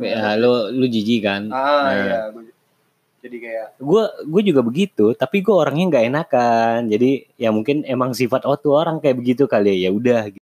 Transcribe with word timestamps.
Ya, 0.00 0.40
lu 0.40 0.72
lu 0.72 0.88
jijik 0.88 1.20
kan. 1.20 1.52
Ah 1.52 1.84
Nah. 1.84 1.92
iya, 1.92 2.20
jadi 3.20 3.36
kayak 3.44 3.66
Gue 3.76 4.08
gue 4.24 4.42
juga 4.48 4.64
begitu, 4.64 5.12
tapi 5.12 5.44
gue 5.44 5.52
orangnya 5.52 5.92
nggak 5.92 6.06
enakan. 6.08 6.78
Jadi 6.88 7.28
ya 7.36 7.52
mungkin 7.52 7.84
emang 7.84 8.16
sifat 8.16 8.48
auto 8.48 8.72
orang 8.72 9.04
kayak 9.04 9.20
begitu 9.20 9.44
kali 9.44 9.76
ya. 9.76 9.88
Ya 9.88 9.90
udah. 9.92 10.32
gitu. 10.32 10.40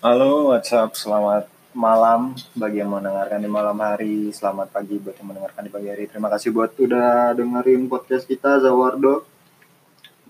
Halo, 0.00 0.48
WhatsApp, 0.48 0.96
selamat 0.96 1.53
malam 1.74 2.20
bagi 2.54 2.78
yang 2.78 2.88
mendengarkan 2.88 3.36
di 3.36 3.50
malam 3.50 3.74
hari, 3.76 4.30
selamat 4.30 4.70
pagi 4.70 4.96
buat 4.96 5.14
yang 5.14 5.28
mendengarkan 5.28 5.62
di 5.62 5.70
pagi 5.70 5.88
hari. 5.90 6.04
Terima 6.06 6.30
kasih 6.30 6.50
buat 6.50 6.70
udah 6.76 7.34
dengerin 7.34 7.90
podcast 7.90 8.24
kita 8.24 8.62
Zawardo. 8.62 9.26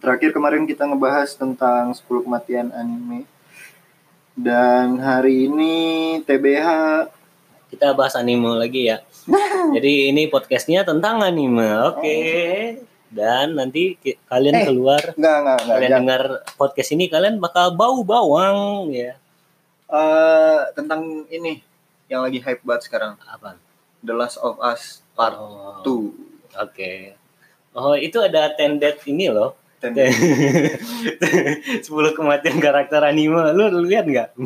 Terakhir 0.01 0.33
kemarin 0.33 0.65
kita 0.65 0.85
ngebahas 0.85 1.33
tentang 1.33 1.93
10 1.93 2.25
kematian 2.25 2.73
anime. 2.73 3.29
Dan 4.35 4.99
hari 4.99 5.47
ini 5.47 5.75
TBH 6.21 6.69
Kita 7.71 7.91
bahas 7.91 8.15
anime 8.15 8.55
lagi 8.55 8.87
ya. 8.87 9.03
Jadi 9.77 10.11
ini 10.11 10.27
podcastnya 10.27 10.83
tentang 10.83 11.21
anime. 11.21 11.65
Oke. 11.91 12.19
Dan 13.11 13.55
nanti 13.55 13.95
kalian 14.27 14.55
Eh, 14.57 14.65
keluar, 14.65 15.03
enggak 15.15 15.37
enggak 15.39 15.57
enggak. 15.59 15.59
kalian 15.71 15.83
jangan. 15.85 15.99
dengar 16.03 16.23
podcast 16.55 16.91
ini 16.91 17.05
kalian 17.07 17.37
bakal 17.39 17.71
bau 17.71 18.03
bawang 18.03 18.91
ya. 18.91 19.15
Eh, 19.95 20.61
tentang 20.75 21.23
ini 21.31 21.63
yang 22.11 22.27
lagi 22.27 22.43
hype 22.43 22.67
banget 22.67 22.91
sekarang, 22.91 23.15
Apa? 23.23 23.55
The 24.03 24.11
Last 24.11 24.43
of 24.43 24.59
Us 24.59 25.07
Part 25.15 25.39
Oh, 25.39 25.79
2. 25.87 26.11
Oke. 26.59 27.15
Oh 27.71 27.95
itu 27.95 28.19
ada 28.19 28.51
tendet 28.51 28.99
ini 29.07 29.31
loh. 29.31 29.55
Dan 29.79 29.95
10 31.85 31.87
kematian 32.11 32.59
karakter 32.59 32.99
anime. 33.05 33.55
Lu, 33.55 33.71
lu 33.71 33.87
lihat 33.87 34.05
nggak? 34.05 34.29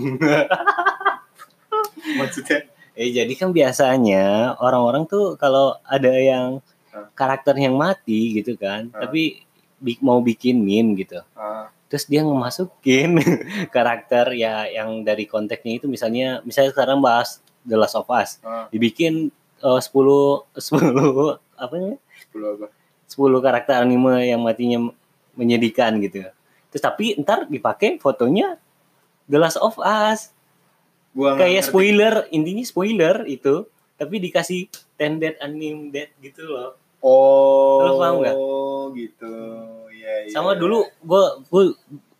maksudnya 2.19 2.67
Eh 2.99 3.15
jadi 3.15 3.31
kan 3.39 3.55
biasanya 3.55 4.59
orang-orang 4.59 5.07
tuh 5.07 5.39
kalau 5.39 5.79
ada 5.87 6.11
yang 6.11 6.59
Hah? 6.91 7.07
karakter 7.15 7.55
yang 7.55 7.79
mati 7.79 8.35
gitu 8.35 8.59
kan, 8.59 8.91
Hah? 8.91 9.07
tapi 9.07 9.47
bi- 9.79 10.03
mau 10.03 10.19
bikin 10.19 10.59
meme 10.59 10.99
gitu. 10.99 11.23
ah, 11.39 11.71
Terus 11.89 12.05
dia 12.05 12.21
ngemasukin 12.21 13.17
karakter 13.75 14.37
ya 14.37 14.69
yang 14.69 15.01
dari 15.03 15.25
konteksnya 15.25 15.81
itu 15.81 15.87
misalnya 15.89 16.45
misalnya 16.45 16.73
sekarang 16.73 17.01
bahas 17.01 17.41
The 17.65 17.77
Last 17.77 17.97
of 17.97 18.09
Us, 18.09 18.41
ah, 18.41 18.69
dibikin 18.69 19.29
eh, 19.59 19.81
10 19.81 19.89
10 20.53 20.53
apa 21.65 21.75
ya? 21.75 21.95
10 22.33 22.55
apa? 22.61 22.67
10 23.09 23.17
karakter 23.41 23.75
anime 23.81 24.29
yang 24.29 24.41
matinya 24.41 24.93
menyedihkan 25.33 25.97
gitu. 26.01 26.29
Terus 26.69 26.83
tapi 26.83 27.17
ntar 27.17 27.49
dipakai 27.49 27.97
fotonya 27.97 28.61
The 29.25 29.39
Last 29.41 29.57
of 29.57 29.81
Us. 29.81 30.33
Gua 31.17 31.35
Kayak 31.35 31.65
ngerti. 31.65 31.69
spoiler, 31.73 32.15
intinya 32.29 32.65
spoiler 32.65 33.17
itu. 33.25 33.65
Tapi 33.97 34.23
dikasih 34.23 34.69
ten 34.95 35.19
dead 35.19 35.35
anime 35.41 35.91
dead 35.91 36.13
gitu 36.21 36.47
loh. 36.47 36.77
Oh, 37.01 37.83
Lu 37.83 37.93
paham 37.99 38.15
nggak? 38.21 38.37
gitu. 38.95 39.35
Iya, 39.99 40.13
iya. 40.25 40.31
Sama 40.31 40.55
dulu 40.55 40.87
gue 40.87 41.23
gue 41.45 41.65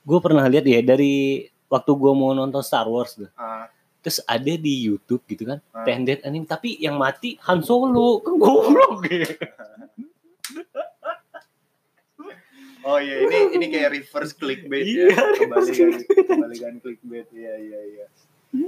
gue 0.03 0.19
pernah 0.19 0.45
lihat 0.45 0.65
ya 0.65 0.81
dari 0.81 1.47
waktu 1.67 1.91
gue 1.93 2.13
mau 2.13 2.33
nonton 2.33 2.59
Star 2.61 2.85
Wars 2.85 3.15
tuh. 3.15 3.31
Ah, 3.35 3.71
Terus 3.99 4.23
ada 4.25 4.53
di 4.53 4.75
YouTube 4.81 5.23
gitu 5.27 5.43
kan, 5.45 5.59
Ah. 5.71 5.83
ten 5.83 6.03
dead 6.03 6.23
anime 6.23 6.43
tapi 6.45 6.75
yang 6.77 6.97
mati 6.97 7.35
Han 7.45 7.61
Solo. 7.61 8.19
Kan 8.19 8.35
goblok 8.41 9.05
ya. 9.07 9.27
Oh 12.81 12.97
iya, 12.97 13.21
ini 13.21 13.59
ini 13.59 13.67
kayak 13.69 13.91
reverse 13.93 14.33
clickbait 14.33 14.87
Iya, 14.87 15.05
ya. 15.07 15.19
Kebalikan 15.37 15.89
kebalikan 15.99 16.75
clickbait. 16.79 17.27
Iya, 17.31 17.55
iya, 17.59 17.81
iya. 17.85 18.07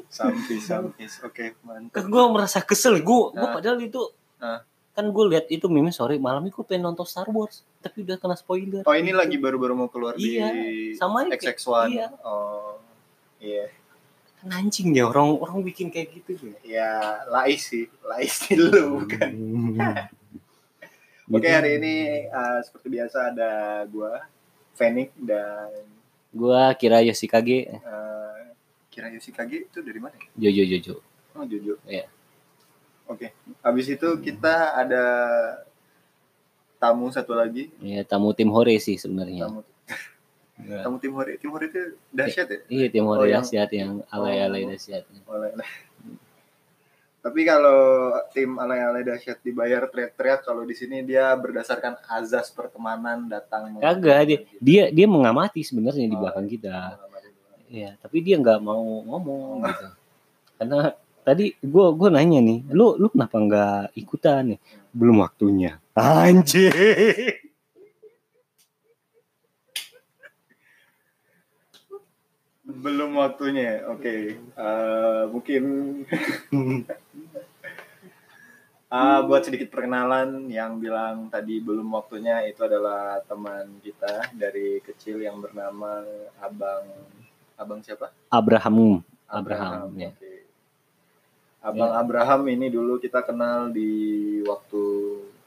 Sampis, 0.09 0.61
sampis. 0.63 1.23
Oke, 1.23 1.57
mantap. 1.63 1.95
Kan 1.95 2.05
gue 2.07 2.25
merasa 2.29 2.59
kesel. 2.61 3.01
Gue 3.01 3.33
gue 3.33 3.41
Ah. 3.41 3.55
padahal 3.55 3.79
itu 3.81 4.03
Ah. 4.37 4.61
Kan 4.91 5.07
gue 5.07 5.25
lihat 5.31 5.47
itu 5.49 5.71
meme 5.71 5.95
sore 5.95 6.19
malam 6.19 6.43
itu 6.45 6.61
pengen 6.67 6.91
nonton 6.91 7.07
Star 7.07 7.31
Wars 7.31 7.63
tapi 7.81 8.03
udah 8.05 8.19
kena 8.19 8.37
spoiler. 8.37 8.83
Oh, 8.85 8.93
ini 8.93 9.15
lagi 9.15 9.39
baru-baru 9.39 9.73
mau 9.73 9.89
keluar 9.89 10.19
Iya, 10.19 10.51
di 10.53 10.93
sama 10.99 11.25
aja. 11.25 11.39
XX1. 11.39 11.95
Iya. 11.95 12.07
Oh. 12.27 12.77
Iya. 13.41 13.73
Kan 14.43 14.51
anjing 14.53 14.93
ya 14.93 15.09
orang 15.09 15.37
orang 15.41 15.63
bikin 15.65 15.89
kayak 15.89 16.13
gitu 16.21 16.37
ya. 16.45 16.59
Ya, 16.67 16.91
lais 17.31 17.65
sih. 17.65 17.87
Lais 18.05 18.35
sih 18.35 18.59
lu 18.59 19.01
bukan. 19.05 19.31
Oke, 21.35 21.47
hari 21.47 21.79
ini 21.79 21.95
uh, 22.27 22.59
seperti 22.61 22.91
biasa 22.91 23.31
ada 23.31 23.51
gua 23.87 24.27
Fenix 24.75 25.15
dan 25.15 25.71
Gua 26.31 26.75
kira 26.75 27.03
Yoshikage 27.03 27.71
uh, 27.83 28.55
Kira 28.91 29.11
Yoshikage 29.15 29.71
itu 29.71 29.79
dari 29.83 29.99
mana 30.03 30.19
ya? 30.19 30.51
Jojo 30.51 30.63
Jojo. 30.67 30.95
Oh, 31.39 31.47
Jojo. 31.47 31.79
Iya. 31.87 32.11
Oke. 33.11 33.35
Habis 33.61 33.87
itu 33.91 34.09
kita 34.23 34.55
ada 34.73 35.05
tamu 36.79 37.11
satu 37.11 37.35
lagi. 37.35 37.69
Iya, 37.83 38.07
tamu 38.07 38.31
tim 38.33 38.49
Hore 38.49 38.79
sih 38.79 38.95
sebenarnya. 38.95 39.51
Tamu 39.51 39.61
tamu 40.81 40.97
tim 40.97 41.13
Hore. 41.13 41.35
Tim 41.37 41.51
Hore 41.51 41.67
itu 41.67 41.81
dahsyat 42.09 42.47
ya? 42.49 42.59
Iya, 42.71 42.87
tim 42.89 43.05
Oh, 43.05 43.13
Hore 43.13 43.29
yang- 43.29 43.43
dahsyat 43.43 43.71
yang 43.73 43.93
alay-alay 44.09 44.63
Oh. 44.65 44.69
dahsyat. 44.71 45.03
Oleh 45.27 45.51
Tapi 47.21 47.45
kalau 47.45 47.81
tim 48.33 48.57
alay-alay 48.57 49.05
dahsyat 49.05 49.45
dibayar 49.45 49.85
teriak-teriak 49.85 50.41
kalau 50.41 50.65
di 50.65 50.73
sini 50.73 51.05
dia 51.05 51.29
berdasarkan 51.37 52.01
azas 52.09 52.49
pertemanan 52.49 53.29
datang 53.29 53.77
Kagak 53.77 54.25
dia 54.25 54.39
dia 54.57 54.83
dia 54.89 55.05
mengamati 55.05 55.61
sebenarnya 55.61 56.09
di 56.09 56.17
Oh. 56.17 56.21
belakang 56.25 56.49
kita. 56.49 56.97
Iya, 57.69 58.01
tapi 58.01 58.25
dia 58.25 58.41
nggak 58.41 58.65
mau 58.65 58.81
ngomong 59.05 59.61
gitu. 59.69 59.87
Karena 60.57 60.97
tadi 61.31 61.55
gua 61.63 61.95
gua 61.95 62.11
nanya 62.11 62.43
nih, 62.43 62.67
lu 62.75 62.99
lu 62.99 63.07
kenapa 63.07 63.39
nggak 63.39 63.95
ikutan 63.95 64.55
nih? 64.55 64.59
Belum 64.91 65.23
waktunya. 65.23 65.79
Anjing. 65.95 66.75
Belum 72.67 73.11
waktunya. 73.19 73.87
Oke. 73.91 74.35
Eh, 74.39 75.23
mungkin 75.31 75.63
Ah, 78.91 79.23
buat 79.23 79.47
sedikit 79.47 79.71
perkenalan 79.71 80.51
yang 80.51 80.83
bilang 80.83 81.31
tadi 81.31 81.63
belum 81.63 81.95
waktunya 81.95 82.43
itu 82.51 82.67
adalah 82.67 83.23
teman 83.23 83.79
kita 83.79 84.35
dari 84.35 84.83
kecil 84.83 85.23
yang 85.23 85.39
bernama 85.39 86.03
Abang 86.43 86.91
Abang 87.55 87.87
siapa? 87.87 88.11
Abraham. 88.35 88.99
Abraham, 89.31 89.95
ya. 89.95 90.11
oke. 90.11 90.40
Abang 91.61 91.93
Abraham 91.93 92.49
ini 92.49 92.73
dulu 92.73 92.97
kita 92.97 93.21
kenal 93.21 93.69
di 93.69 93.91
waktu 94.49 94.83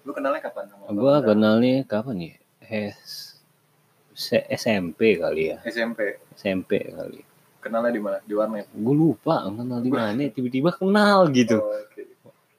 lu 0.06 0.12
kenalnya 0.14 0.46
kapan 0.46 0.70
sama 0.70 0.86
Abang 0.86 1.02
Gua 1.02 1.14
Abraham? 1.18 1.30
kenalnya 1.34 1.76
kapan 1.90 2.18
ya? 2.22 2.36
S 2.70 3.34
S- 4.14 4.46
SMP 4.62 5.18
kali 5.18 5.50
ya. 5.50 5.58
SMP. 5.66 6.22
SMP 6.38 6.94
kali. 6.94 7.26
Kenalnya 7.58 7.90
di 7.90 8.02
mana? 8.02 8.18
Di 8.22 8.34
warnet. 8.38 8.70
Gue 8.70 8.94
lupa 8.94 9.42
kenal 9.50 9.82
di 9.82 9.90
mana. 9.90 10.22
Tiba-tiba 10.30 10.70
kenal 10.70 11.34
gitu. 11.34 11.58
Oh, 11.64 11.74
oke. 11.74 12.02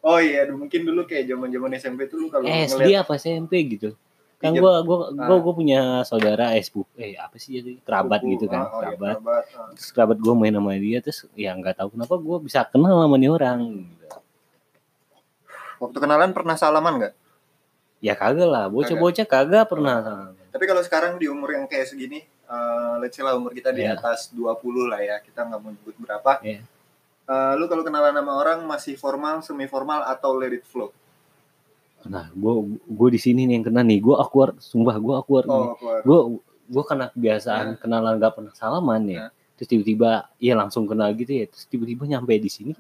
Oh 0.04 0.18
iya, 0.20 0.44
mungkin 0.52 0.84
dulu 0.84 1.06
kayak 1.08 1.30
zaman-zaman 1.30 1.78
SMP 1.78 2.10
tuh 2.10 2.20
lu 2.20 2.26
kalau 2.28 2.44
SD 2.44 2.76
ngeliat 2.76 3.06
apa 3.06 3.14
SMP 3.16 3.52
gitu. 3.70 3.96
Kan 4.44 4.52
gua 4.54 4.84
gua 4.84 4.96
gua, 5.08 5.24
Ah. 5.24 5.40
gua 5.40 5.52
punya 5.52 5.80
saudara 6.04 6.52
eh 6.52 6.60
sepupu 6.60 6.92
eh 6.94 7.16
apa 7.16 7.32
sih 7.34 7.56
jadi 7.56 7.80
kerabat 7.80 8.20
buku, 8.20 8.32
gitu 8.36 8.46
kan, 8.46 8.60
ah, 8.60 8.68
oh 8.68 8.80
iya, 8.84 8.92
kerabat. 8.92 9.16
kerabat. 9.16 9.44
ah. 9.56 9.68
Terus 9.72 9.88
kerabat 9.90 10.18
gua 10.20 10.34
main 10.36 10.52
sama 10.52 10.72
dia 10.76 10.98
terus 11.00 11.18
ya 11.32 11.50
nggak 11.50 11.74
tahu 11.74 11.88
kenapa 11.92 12.14
gua 12.16 12.36
bisa 12.38 12.60
kenal 12.62 13.00
sama 13.00 13.16
nih 13.16 13.30
orang 13.30 13.58
gitu. 13.82 14.06
Waktu 15.80 15.98
kenalan 15.98 16.30
pernah 16.30 16.54
salaman 16.54 16.92
nggak? 17.00 17.14
Ya 17.98 18.12
kagak 18.12 18.44
lah, 18.44 18.68
bocah-bocah 18.68 19.24
kagak 19.24 19.64
pernah. 19.64 19.96
Tapi 20.52 20.64
kalau 20.64 20.84
sekarang 20.84 21.16
di 21.16 21.24
umur 21.24 21.50
yang 21.50 21.64
kayak 21.64 21.88
segini, 21.88 22.20
eh 22.22 22.94
let's 23.00 23.16
say 23.16 23.24
lah 23.24 23.32
umur 23.32 23.50
kita 23.50 23.72
di 23.72 23.80
Iya. 23.80 23.96
atas 23.96 24.28
20 24.30 24.44
lah 24.84 25.00
ya, 25.00 25.16
kita 25.18 25.40
nggak 25.40 25.56
mau 25.58 25.72
nyebut 25.72 25.96
berapa. 25.98 26.36
Iya. 26.44 26.60
Eh, 27.24 27.52
lu 27.56 27.64
kalau 27.64 27.80
kenalan 27.80 28.12
sama 28.12 28.32
orang 28.36 28.60
masih 28.62 28.94
formal, 28.94 29.40
semi 29.40 29.64
formal 29.64 30.04
atau 30.04 30.36
let 30.36 30.52
it 30.52 30.62
flow? 30.62 30.92
Nah, 32.08 32.28
gua 32.34 32.64
gua 32.84 33.08
di 33.08 33.20
sini 33.20 33.48
nih 33.48 33.60
yang 33.60 33.64
kena 33.64 33.82
nih. 33.84 33.98
Gua 34.00 34.20
awkward, 34.24 34.60
sumpah 34.60 34.96
gua 35.00 35.14
awkward 35.24 35.46
nih. 35.48 35.66
Oh. 35.70 35.74
Gua 36.04 36.18
gua 36.64 36.82
karena 36.84 37.06
kebiasaan 37.12 37.76
kenalan 37.80 38.16
gak 38.20 38.34
pernah 38.36 38.52
salaman 38.56 39.02
ya. 39.08 39.18
Nah. 39.28 39.30
Terus 39.54 39.68
tiba-tiba 39.70 40.10
ya 40.42 40.54
langsung 40.58 40.84
kenal 40.84 41.12
gitu 41.14 41.30
ya. 41.30 41.46
Terus 41.46 41.64
tiba-tiba 41.70 42.04
nyampe 42.04 42.34
di 42.36 42.50
sini 42.50 42.72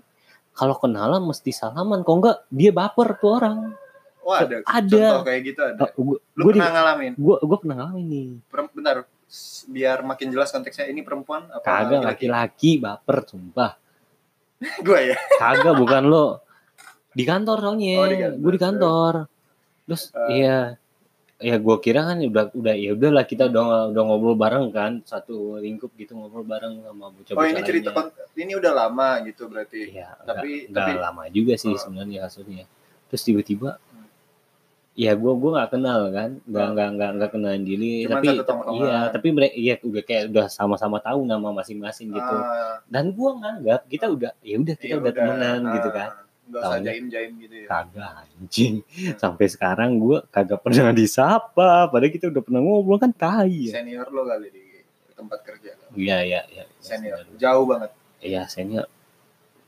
kalau 0.54 0.78
kenalan 0.78 1.18
mesti 1.26 1.50
salaman, 1.50 2.06
kok 2.06 2.14
enggak 2.14 2.36
dia 2.46 2.70
baper 2.70 3.18
tuh 3.18 3.30
orang. 3.42 3.74
Wah, 4.24 4.40
ada. 4.40 4.56
Ada. 4.64 4.88
Contoh 4.88 5.24
kayak 5.26 5.40
gitu 5.44 5.60
ada. 5.60 5.80
Gua, 5.98 6.16
Lu 6.38 6.42
gua, 6.48 6.52
di- 6.54 6.60
pernah 6.62 6.72
ngalamin? 6.72 7.12
gua, 7.18 7.36
gua 7.42 7.58
pernah 7.60 7.76
ngalamin 7.82 8.06
nih. 8.08 8.28
Bentar, 8.72 8.96
biar 9.68 9.98
makin 10.06 10.28
jelas 10.30 10.48
konteksnya 10.54 10.86
ini 10.88 11.02
perempuan 11.02 11.50
apa 11.50 11.60
Kagak 11.60 12.00
laki-laki? 12.06 12.78
baper 12.78 13.26
sumpah. 13.28 13.76
Gua 14.86 14.98
ya. 15.02 15.18
Kagak 15.36 15.74
bukan 15.76 16.02
lo. 16.08 16.40
Di 17.14 17.24
kantor 17.24 17.56
soalnya 17.60 17.94
Oh, 17.96 18.08
gue 18.36 18.52
di 18.52 18.60
kantor 18.60 19.12
terus 19.84 20.10
Ah. 20.10 20.28
iya 20.28 20.58
ya 21.36 21.56
gue 21.56 21.76
kira 21.78 22.04
kan 22.04 22.16
udah 22.18 22.44
udah 22.52 22.74
ya 22.74 22.90
udahlah 22.92 23.22
kita 23.22 23.46
udah 23.46 23.90
udah 23.90 24.02
ngobrol 24.02 24.34
bareng 24.34 24.70
kan 24.70 25.02
satu 25.02 25.58
lingkup 25.58 25.92
gitu 25.94 26.14
ngobrol 26.14 26.42
bareng 26.42 26.80
sama 26.80 27.10
bocah-bocah 27.10 27.36
Oh 27.36 27.44
ini 27.44 27.60
cerita 27.60 27.90
ini 28.34 28.52
udah 28.52 28.72
lama 28.72 29.08
gitu 29.22 29.46
berarti. 29.46 29.92
Iya, 29.92 30.14
Tapi- 30.20 30.66
nggak 30.66 30.72
nggak 30.72 30.86
tapi- 30.90 31.02
lama 31.02 31.22
juga 31.28 31.54
sih 31.54 31.70
Oh. 31.70 31.78
sebenarnya 31.78 32.24
kasusnya. 32.24 32.64
Terus 33.06 33.22
tiba-tiba, 33.22 33.76
Hmm. 33.76 34.06
ya 34.96 35.12
gue 35.12 35.32
gua 35.34 35.50
nggak 35.54 35.70
kenal 35.70 36.00
kan, 36.08 36.30
nggak 36.40 36.64
Oh. 36.64 36.72
nggak 36.72 36.88
nggak 36.96 37.10
nggak 37.14 37.30
kenalan 37.30 37.62
diri, 37.62 37.94
Cuman 38.00 38.14
tapi 38.16 38.26
iya, 38.74 38.98
tapi 39.12 39.28
mereka 39.30 39.54
iya 39.54 39.74
udah 39.76 40.02
kayak 40.02 40.22
udah 40.30 40.46
sama-sama 40.48 40.96
tahu 40.98 41.20
nama 41.22 41.48
masing-masing 41.52 42.08
gitu. 42.10 42.34
Ah, 42.36 42.80
Dan 42.86 43.12
gue 43.12 43.30
nganggap 43.34 43.80
kita 43.86 44.06
udah 44.08 44.32
ya 44.40 44.54
udah 44.56 44.74
kita 44.74 44.86
iya 44.88 44.96
udah 44.98 45.12
temenan 45.12 45.60
Ah, 45.60 45.72
gitu 45.76 45.88
kan. 45.90 46.10
Nggak 46.44 46.60
usah 46.60 46.80
jaim-jaim 46.84 47.32
gitu 47.40 47.54
ya. 47.64 47.68
Kagak 47.72 48.10
anjing. 48.20 48.74
Sampai 49.16 49.46
sekarang 49.48 49.96
gue 49.96 50.18
kagak 50.28 50.60
pernah 50.60 50.92
disapa, 50.92 51.88
padahal 51.88 52.12
kita 52.12 52.28
udah 52.28 52.42
pernah 52.44 52.60
ngobrol 52.60 53.00
kan 53.00 53.12
tai 53.16 53.72
ya. 53.72 53.80
Senior 53.80 54.12
lo 54.12 54.28
kali 54.28 54.48
di 54.52 54.64
tempat 55.16 55.40
kerja. 55.40 55.72
Iya 55.96 56.18
iya 56.20 56.40
iya. 56.52 56.64
Senior. 56.84 57.24
Jauh 57.40 57.64
banget. 57.64 57.90
Iya 58.20 58.44
senior 58.48 58.88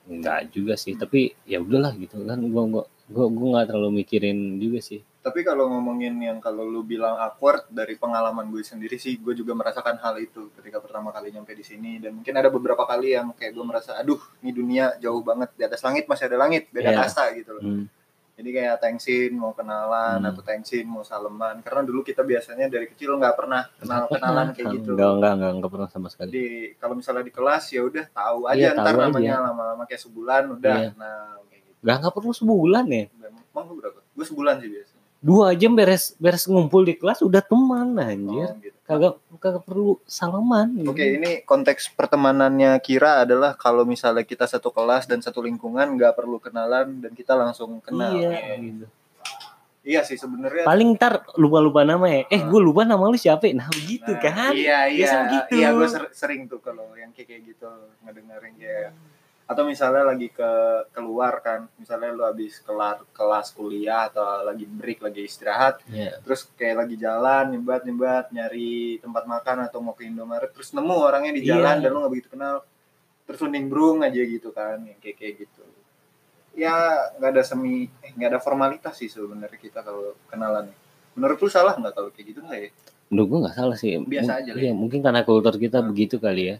enggak 0.07 0.55
juga 0.55 0.79
sih, 0.79 0.95
tapi 0.95 1.35
ya 1.43 1.59
udahlah 1.59 1.91
gitu 1.99 2.23
kan 2.23 2.39
gua 2.47 2.63
gua 2.71 2.85
gua 3.11 3.27
gua 3.27 3.49
nggak 3.59 3.67
terlalu 3.75 4.07
mikirin 4.07 4.63
juga 4.63 4.79
sih. 4.79 5.03
Tapi 5.27 5.43
kalau 5.43 5.67
ngomongin 5.67 6.15
yang 6.17 6.39
kalau 6.39 6.63
lu 6.63 6.87
bilang 6.87 7.19
awkward 7.19 7.67
dari 7.67 7.95
pengalaman 7.95 8.47
gue 8.47 8.63
sendiri 8.63 8.95
sih, 8.95 9.19
gue 9.19 9.35
juga 9.35 9.53
merasakan 9.53 9.99
hal 9.99 10.15
itu 10.17 10.55
ketika 10.55 10.79
pertama 10.79 11.11
kali 11.11 11.35
nyampe 11.35 11.51
di 11.51 11.67
sini 11.67 11.99
dan 11.99 12.15
mungkin 12.15 12.31
ada 12.31 12.47
beberapa 12.47 12.87
kali 12.87 13.11
yang 13.11 13.35
kayak 13.35 13.51
gue 13.51 13.65
merasa, 13.65 13.99
aduh, 13.99 14.23
ini 14.39 14.51
dunia 14.53 14.95
jauh 14.97 15.19
banget 15.21 15.51
di 15.53 15.67
atas 15.67 15.83
langit 15.83 16.07
masih 16.07 16.31
ada 16.31 16.39
langit, 16.39 16.71
beda 16.71 16.95
Iya. 16.95 16.99
kasta 17.03 17.35
gitu 17.35 17.59
loh. 17.59 17.63
Hmm. 17.65 17.91
Jadi 18.37 18.51
kayak 18.53 18.77
thanksin 18.79 19.33
mau 19.33 19.51
kenalan 19.51 20.21
Hmm. 20.21 20.31
atau 20.31 20.43
thanksin 20.45 20.85
mau 20.85 21.03
salaman 21.03 21.59
karena 21.59 21.83
dulu 21.83 22.05
kita 22.05 22.21
biasanya 22.21 22.69
dari 22.69 22.87
kecil 22.87 23.17
nggak 23.17 23.35
pernah 23.35 23.67
kenal 23.75 24.07
kenalan 24.15 24.55
kayak 24.55 24.79
gitu. 24.79 24.95
Enggak 24.95 25.11
enggak 25.11 25.33
enggak 25.35 25.53
enggak 25.59 25.71
pernah 25.75 25.89
sama 25.89 26.07
sekali. 26.07 26.29
Jadi 26.31 26.47
kalau 26.77 26.95
misalnya 26.95 27.25
di 27.25 27.33
kelas 27.33 27.65
ya 27.67 27.83
udah 27.83 28.05
tahu 28.07 28.41
aja 28.47 28.61
Iya, 28.63 28.71
ntar 28.77 28.93
tahu 28.93 29.01
namanya 29.09 29.35
lama-lama 29.43 29.83
kayak 29.83 30.03
sebulan 30.05 30.43
udah 30.55 30.77
Iya. 30.79 30.91
nah 30.95 31.17
kayak 31.49 31.63
gitu. 31.65 31.79
Enggak 31.83 31.97
enggak 31.99 32.15
perlu 32.15 32.31
sebulan 32.31 32.85
ya. 32.87 33.05
Emang 33.51 33.67
berapa? 33.75 33.99
Gue 34.15 34.25
sebulan 34.25 34.55
sih 34.61 34.71
biasanya. 34.71 34.96
Dua 35.19 35.57
jam 35.57 35.73
beres 35.73 36.15
beres 36.17 36.45
ngumpul 36.45 36.85
di 36.85 36.95
kelas 36.95 37.21
udah 37.21 37.41
teman 37.41 37.97
anjir. 37.97 38.53
Oh, 38.53 38.59
gitu. 38.61 38.77
Kagak 38.87 39.15
kagak 39.37 39.65
perlu 39.67 39.99
salaman. 40.07 40.71
gitu. 40.77 40.93
Oke, 40.93 41.03
ini 41.03 41.43
konteks 41.43 41.91
pertemanannya 41.93 42.79
Kira 42.79 43.27
adalah 43.27 43.59
kalau 43.59 43.83
misalnya 43.83 44.23
kita 44.23 44.47
satu 44.47 44.71
kelas 44.71 45.05
dan 45.05 45.19
satu 45.19 45.43
lingkungan 45.43 45.99
nggak 45.99 46.15
perlu 46.15 46.39
kenalan 46.39 47.03
dan 47.03 47.11
kita 47.11 47.35
langsung 47.35 47.83
kenal. 47.83 48.15
Iya 48.15 48.31
Iya, 48.31 48.55
gitu. 48.61 48.87
Iya 49.87 50.01
sih 50.03 50.19
sebenarnya. 50.19 50.67
Paling 50.67 50.95
ntar 50.95 51.23
lupa-lupa 51.35 51.83
nama 51.83 52.07
ya. 52.07 52.27
Eh, 52.27 52.43
gue 52.43 52.59
lupa 52.59 52.83
nama 52.83 53.07
lu 53.07 53.15
siapa? 53.15 53.47
Nah, 53.55 53.71
begitu 53.71 54.11
Nah, 54.11 54.19
kan. 54.19 54.51
Iya 54.51 54.91
iya. 54.91 54.99
Biasa 54.99 55.17
begitu. 55.23 55.51
Iya 55.55 55.69
gue 55.71 55.89
sering 56.11 56.41
tuh 56.47 56.59
kalau 56.59 56.91
yang 56.95 57.11
kayak 57.11 57.43
gitu 57.43 57.71
ngedengerin 58.03 58.55
kayak 58.59 58.91
atau 59.47 59.63
misalnya 59.63 60.03
lagi 60.05 60.27
ke 60.29 60.51
keluar 60.91 61.39
kan, 61.39 61.71
misalnya 61.77 62.11
lu 62.11 62.23
habis 62.23 62.59
kelar 62.59 63.07
kelas 63.11 63.51
kuliah 63.51 64.07
atau 64.07 64.23
lagi 64.43 64.67
break 64.67 64.99
lagi 65.01 65.23
istirahat, 65.23 65.87
Iya. 65.87 66.19
terus 66.21 66.51
kayak 66.53 66.83
lagi 66.83 66.97
jalan 66.97 67.51
nyebat 67.51 67.83
nyebat 67.83 68.25
nyari 68.29 68.99
tempat 68.99 69.23
makan 69.25 69.57
atau 69.65 69.79
mau 69.79 69.93
ke 69.93 70.03
Indomaret 70.05 70.51
terus 70.51 70.71
nemu 70.71 70.91
orangnya 70.93 71.31
di 71.33 71.43
jalan 71.43 71.79
Iya. 71.79 71.83
dan 71.83 71.91
lu 71.91 71.99
nggak 72.01 72.13
begitu 72.13 72.29
kenal 72.29 72.67
terus 73.23 73.39
lu 73.39 73.49
nimbrung 73.49 73.99
aja 74.01 74.19
gitu 74.19 74.51
kan 74.51 74.79
yang 74.81 74.99
kayak 74.99 75.17
kayak 75.17 75.35
gitu 75.41 75.63
ya 76.55 76.75
nggak 77.15 77.31
ada 77.31 77.43
semi 77.43 77.85
eh, 78.01 78.11
nggak 78.13 78.29
ada 78.29 78.41
formalitas 78.41 78.95
sih 78.95 79.07
sebenarnya 79.07 79.55
kita 79.57 79.81
kalau 79.81 80.15
kenalan 80.27 80.71
menurut 81.13 81.37
lu 81.37 81.47
salah 81.47 81.75
nggak 81.75 81.93
kalau 81.93 82.11
kayak 82.11 82.27
gitu 82.29 82.41
nggak 82.41 82.61
ya 82.61 82.71
Menurut 83.07 83.27
gue 83.29 83.39
nggak 83.39 83.55
salah 83.55 83.77
sih. 83.77 83.95
Biasa 83.97 84.27
Mung- 84.27 84.41
aja 84.41 84.51
lah 84.51 84.61
Iya, 84.61 84.73
mungkin 84.75 84.99
karena 84.99 85.23
kultur 85.23 85.55
kita 85.55 85.79
Hmm. 85.79 85.89
begitu 85.89 86.19
kali 86.19 86.43
ya. 86.43 86.57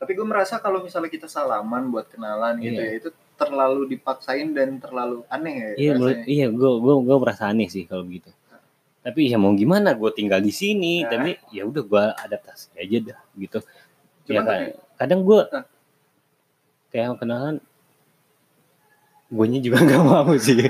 Tapi 0.00 0.16
gue 0.16 0.24
merasa 0.24 0.56
kalau 0.56 0.80
misalnya 0.80 1.06
kita 1.06 1.28
salaman 1.28 1.92
buat 1.92 2.08
kenalan 2.08 2.56
gitu 2.56 2.80
Iya. 2.80 2.88
ya 2.88 2.96
itu 2.96 3.08
terlalu 3.36 3.84
dipaksain 3.86 4.48
dan 4.50 4.76
terlalu 4.76 5.22
aneh 5.28 5.54
ya 5.54 5.68
Iya, 5.76 5.92
rasanya. 5.94 6.24
iya, 6.26 6.46
gue 6.48 6.70
gue 6.74 6.94
gue 6.98 7.16
merasa 7.16 7.42
aneh 7.46 7.68
sih 7.68 7.84
kalau 7.84 8.02
begitu. 8.02 8.32
Tapi 9.00 9.28
ya 9.28 9.36
mau 9.36 9.52
gimana, 9.52 9.92
gue 9.92 10.10
tinggal 10.10 10.40
di 10.40 10.48
sini, 10.50 11.00
Nah. 11.00 11.08
tapi 11.10 11.30
ya 11.48 11.64
udah 11.64 11.82
gue 11.82 12.04
adaptasi 12.18 12.68
aja 12.76 12.96
dah 13.06 13.20
gitu. 13.34 13.58
ya 14.24 14.24
Cuman 14.26 14.44
kan, 14.44 14.52
tapi- 14.52 14.72
kadang 14.96 15.20
gue 15.22 15.40
Nah. 15.46 15.64
kayak 16.88 17.16
kenalan, 17.16 17.56
gue 19.30 19.46
juga 19.60 19.76
nggak 19.84 20.02
mau 20.02 20.32
sih. 20.36 20.60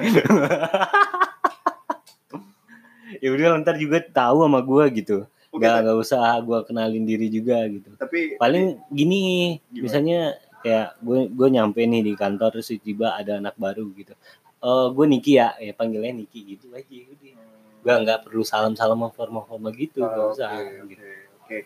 ya 3.20 3.28
udah 3.28 3.58
ntar 3.60 3.76
juga 3.76 3.98
tahu 4.00 4.46
sama 4.46 4.60
gue 4.60 4.84
gitu. 4.96 5.16
Oke, 5.50 5.66
Gak 5.66 5.82
nggak 5.82 5.98
usah 5.98 6.38
gue 6.38 6.58
kenalin 6.62 7.02
diri 7.02 7.26
juga 7.26 7.58
gitu. 7.66 7.90
tapi 7.98 8.38
Paling 8.38 8.78
gini, 8.86 9.58
Gimana? 9.66 9.82
misalnya 9.82 10.20
kayak 10.62 10.88
gue 11.02 11.18
gue 11.26 11.48
nyampe 11.50 11.80
nih 11.82 12.02
di 12.06 12.12
kantor 12.14 12.54
terus 12.54 12.70
tiba 12.78 13.18
ada 13.18 13.42
anak 13.42 13.58
baru 13.58 13.90
gitu. 13.98 14.14
Eh 14.60 14.86
gue 14.94 15.04
Niki 15.10 15.42
ya, 15.42 15.58
ya 15.58 15.74
panggilnya 15.74 16.14
Niki 16.14 16.54
gitu 16.54 16.70
aja 16.70 16.86
udah. 16.86 17.34
Gak 17.80 17.96
nggak 18.06 18.18
perlu 18.28 18.44
salam 18.46 18.78
salam 18.78 19.00
formal 19.10 19.42
formal 19.42 19.72
gitu, 19.74 20.06
nggak 20.06 20.22
Oh, 20.22 20.30
usah. 20.30 20.54
Oke, 20.54 20.94
gitu. 20.94 21.02
oke. 21.42 21.58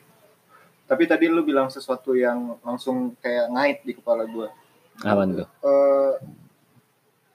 Tapi 0.84 1.02
tadi 1.04 1.24
lu 1.28 1.44
bilang 1.44 1.68
sesuatu 1.68 2.16
yang 2.16 2.56
langsung 2.64 3.12
kayak 3.20 3.52
ngait 3.52 3.78
di 3.84 3.92
kepala 3.98 4.24
gua. 4.24 4.48
Apaan 5.02 5.44
tuh? 5.44 5.48
Eh, 5.60 6.12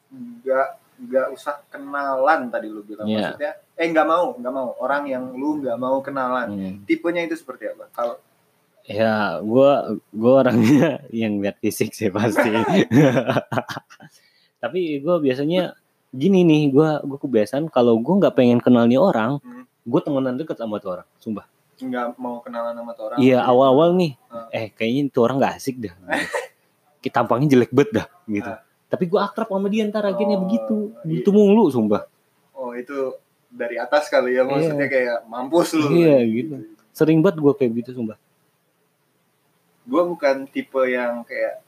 nggak 0.10 0.68
nggak 1.00 1.28
usah 1.32 1.64
kenalan 1.68 2.48
tadi 2.48 2.68
lu 2.68 2.82
bilang 2.82 3.06
Iya. 3.06 3.32
maksudnya 3.32 3.52
eh 3.74 3.88
nggak 3.88 4.04
mau 4.06 4.26
nggak 4.34 4.52
mau 4.52 4.68
orang 4.78 5.04
yang 5.06 5.24
lu 5.32 5.58
nggak 5.58 5.76
mau 5.76 5.98
kenalan 6.00 6.48
Hmm. 6.50 6.76
tipenya 6.84 7.24
itu 7.24 7.36
seperti 7.36 7.68
apa 7.68 7.88
kalau 7.90 8.16
Ya, 8.82 9.38
gue 9.38 9.72
gue 10.10 10.34
orangnya 10.34 10.98
yang 11.14 11.38
lihat 11.38 11.62
fisik 11.62 11.94
sih 11.94 12.10
pasti. 12.10 12.50
Tapi 14.58 14.80
gue 14.98 15.16
biasanya 15.20 15.78
gini 16.10 16.42
nih, 16.42 16.64
gue 16.70 16.90
gue 17.00 17.20
kebiasaan 17.20 17.70
kalau 17.70 17.96
gue 17.96 18.16
nggak 18.18 18.34
pengen 18.34 18.58
kenal 18.58 18.84
nih 18.84 18.98
orang, 18.98 19.38
Hmm. 19.40 19.64
gue 19.84 20.02
temenan 20.02 20.36
deket 20.36 20.58
sama 20.58 20.78
tuh 20.78 20.98
orang, 20.98 21.08
sumpah. 21.18 21.46
nggak 21.78 22.18
mau 22.18 22.42
kenalan 22.42 22.74
sama 22.74 22.92
tuh 22.92 23.04
orang 23.08 23.18
Iya 23.22 23.40
awal-awal 23.40 23.96
nih, 23.96 24.12
Ah. 24.28 24.52
eh 24.52 24.68
kayaknya 24.68 25.08
tuh 25.08 25.22
orang 25.24 25.38
nggak 25.38 25.56
asik 25.56 25.80
dah. 25.80 25.94
Kita 27.00 27.24
tampangnya 27.24 27.56
jelek 27.56 27.72
banget 27.72 27.90
dah, 27.94 28.08
gitu. 28.26 28.50
Ah. 28.50 28.60
Tapi 28.90 29.06
gue 29.06 29.18
akrab 29.18 29.48
sama 29.48 29.70
dia 29.70 29.86
ntar 29.86 30.02
akhirnya 30.04 30.36
Oh, 30.36 30.44
begitu, 30.44 30.76
iya. 31.06 31.22
gitu 31.22 31.30
mulu, 31.30 31.70
sumpah. 31.70 32.10
oh 32.52 32.74
itu 32.74 33.14
dari 33.48 33.78
atas 33.78 34.06
kali 34.06 34.34
ya 34.34 34.44
maksudnya 34.44 34.86
kayak 34.86 35.18
mampus 35.26 35.74
lu 35.74 35.88
Iya, 35.90 36.18
gitu. 36.26 36.54
Sering 36.92 37.22
banget 37.22 37.40
gue 37.40 37.54
kayak 37.56 37.72
gitu, 37.80 37.90
sumpah. 37.96 38.18
gue 39.84 40.04
bukan 40.06 40.46
tipe 40.46 40.82
yang 40.86 41.22
kayak 41.24 41.66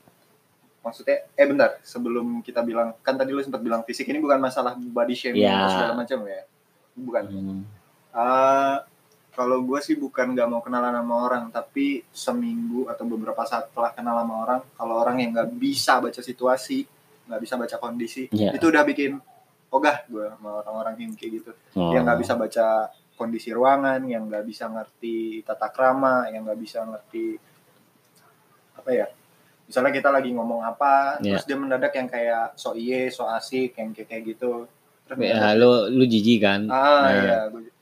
maksudnya 0.79 1.25
eh 1.31 1.41
bentar 1.43 1.77
sebelum 1.81 2.41
kita 2.41 2.61
bilang 2.61 2.93
kan 2.99 3.13
tadi 3.13 3.29
lu 3.29 3.39
sempat 3.39 3.57
bilang 3.59 3.81
fisik 3.81 4.05
ini 4.05 4.17
bukan 4.17 4.37
masalah 4.37 4.73
body 4.73 5.13
shaming 5.13 5.41
atau 5.43 5.69
segala 5.71 5.93
macam 5.95 6.19
ya 6.23 6.41
bukan 6.93 7.23
Hmm. 7.23 7.61
Eh, 8.11 8.75
kalau 9.31 9.63
gue 9.63 9.79
sih 9.79 9.95
bukan 9.95 10.33
nggak 10.33 10.45
mau 10.45 10.59
kenalan 10.59 10.91
sama 10.91 11.15
orang 11.19 11.43
tapi 11.49 12.03
seminggu 12.11 12.85
atau 12.85 13.07
beberapa 13.07 13.41
saat 13.41 13.69
setelah 13.69 13.89
kenal 13.89 14.15
sama 14.15 14.35
orang 14.39 14.59
kalau 14.71 14.95
orang 14.97 15.17
yang 15.17 15.29
nggak 15.31 15.49
bisa 15.55 15.97
baca 15.97 16.19
situasi 16.19 16.83
nggak 17.31 17.41
bisa 17.41 17.55
baca 17.55 17.75
kondisi 17.77 18.27
Iya. 18.29 18.51
itu 18.51 18.65
udah 18.65 18.83
bikin 18.83 19.15
ogah 19.69 20.03
gue 20.05 20.27
sama 20.29 20.59
orang-orang 20.61 20.95
yang 20.99 21.11
kayak 21.13 21.31
gitu 21.33 21.51
Oh. 21.73 21.89
yang 21.89 22.03
nggak 22.03 22.19
bisa 22.19 22.35
baca 22.35 22.67
kondisi 23.15 23.49
ruangan 23.49 24.03
yang 24.03 24.27
nggak 24.27 24.43
bisa 24.43 24.67
ngerti 24.67 25.15
tata 25.41 25.67
krama 25.67 26.27
yang 26.27 26.43
nggak 26.43 26.59
bisa 26.59 26.83
ngerti 26.83 27.39
apa 28.73 28.89
ya 28.91 29.07
misalnya 29.63 29.91
kita 29.93 30.09
lagi 30.09 30.29
ngomong 30.29 30.61
apa 30.61 31.17
Iya. 31.17 31.37
terus 31.37 31.45
dia 31.45 31.55
mendadak 31.55 31.93
yang 31.93 32.07
kayak 32.07 32.45
so 32.55 32.73
iye 32.73 33.07
so 33.07 33.23
asik 33.25 33.73
yang 33.73 33.91
kayak 33.91 34.09
kayak 34.09 34.23
gitu 34.27 34.67
terus 35.05 35.17
Ya, 35.21 35.51
lu 35.53 35.87
lu 35.89 36.03
jijik 36.03 36.39
kan? 36.41 36.67
ah 36.67 36.75
Nah. 36.75 37.11
iya 37.13 37.37
gua- 37.47 37.79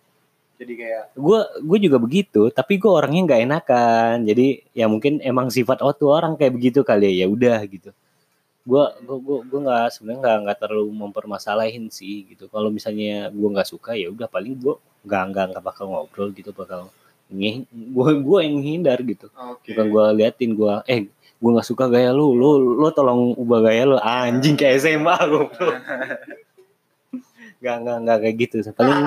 jadi 0.60 0.74
kayak 0.76 1.04
gue 1.16 1.40
gue 1.64 1.78
juga 1.80 1.98
begitu 1.98 2.42
tapi 2.52 2.76
gue 2.76 2.92
orangnya 2.92 3.22
nggak 3.26 3.42
enakan 3.44 4.16
jadi 4.24 4.48
ya 4.74 4.86
mungkin 4.86 5.24
emang 5.24 5.48
sifat 5.48 5.80
auto 5.80 6.12
orang 6.12 6.36
kayak 6.36 6.52
begitu 6.52 6.84
kali 6.84 7.10
ya 7.10 7.24
ya 7.24 7.28
udah 7.28 7.58
gitu 7.66 7.90
gue 8.70 8.84
gue 9.02 9.18
gue 9.26 9.38
gue 9.50 9.60
nggak 9.66 9.86
sebenarnya 9.90 10.20
nggak 10.22 10.38
nggak 10.46 10.58
terlalu 10.62 10.88
mempermasalahin 10.94 11.90
sih 11.90 12.30
gitu. 12.30 12.46
Kalau 12.54 12.70
misalnya 12.70 13.34
gue 13.34 13.50
nggak 13.50 13.66
suka 13.66 13.98
ya 13.98 14.14
udah 14.14 14.30
paling 14.30 14.54
gue 14.62 14.76
nggak 15.10 15.24
nggak 15.34 15.46
nggak 15.56 15.64
bakal 15.66 15.86
ngobrol 15.90 16.30
gitu 16.30 16.54
bakal 16.54 16.94
gue 17.30 18.10
gue 18.22 18.40
yang 18.46 18.58
hindar 18.62 19.02
gitu. 19.02 19.34
Oke. 19.34 19.74
Bukan 19.74 19.86
gue 19.90 20.06
liatin 20.22 20.52
gue 20.54 20.74
eh 20.86 21.00
gue 21.10 21.50
nggak 21.56 21.66
suka 21.66 21.90
gaya 21.90 22.14
lu 22.14 22.38
lu 22.38 22.78
lu 22.78 22.88
tolong 22.94 23.34
ubah 23.34 23.66
gaya 23.66 23.90
lu. 23.90 23.98
Anjing 23.98 24.54
kayak 24.54 24.86
SMA 24.86 25.18
gue 25.26 25.44
nggak 27.60 27.76
nggak 27.84 27.98
nggak 28.06 28.18
kayak 28.22 28.36
gitu. 28.38 28.56
Paling 28.72 29.00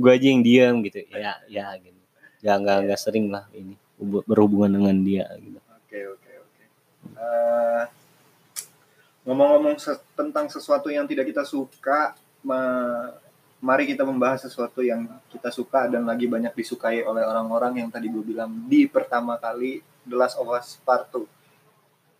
gue 0.00 0.10
aja 0.10 0.26
yang 0.32 0.42
diam 0.42 0.74
gitu. 0.82 0.98
Ya 1.12 1.36
ya 1.46 1.66
gitu. 1.76 2.00
Nggak 2.40 2.56
nggak 2.64 2.76
nggak 2.88 3.00
sering 3.00 3.26
lah 3.28 3.44
ini 3.52 3.76
hub- 4.00 4.24
berhubungan 4.24 4.70
dengan 4.80 4.96
dia 5.04 5.24
gitu. 5.36 5.60
Oke 5.60 5.98
oke 6.16 6.30
oke. 6.40 6.62
Eh, 7.20 7.84
Ngomong-ngomong 9.22 9.76
se- 9.76 10.00
tentang 10.12 10.48
sesuatu 10.48 10.88
yang 10.88 11.04
tidak 11.04 11.28
kita 11.28 11.44
suka, 11.44 12.12
ma- 12.40 13.12
mari 13.60 13.84
kita 13.84 14.00
membahas 14.00 14.40
sesuatu 14.42 14.80
yang 14.80 15.04
kita 15.28 15.48
suka 15.50 15.84
dan 15.86 16.02
lagi 16.02 16.24
banyak 16.24 16.50
disukai 16.50 17.02
oleh 17.02 17.20
orang-orang 17.20 17.78
yang 17.78 17.88
tadi 17.88 18.08
gue 18.08 18.24
bilang 18.24 18.48
di 18.64 18.88
pertama 18.88 19.36
kali 19.36 19.78
The 20.02 20.16
Last 20.16 20.34
of 20.34 20.48
Us 20.48 20.80
Part 20.80 21.12
2. 21.12 21.28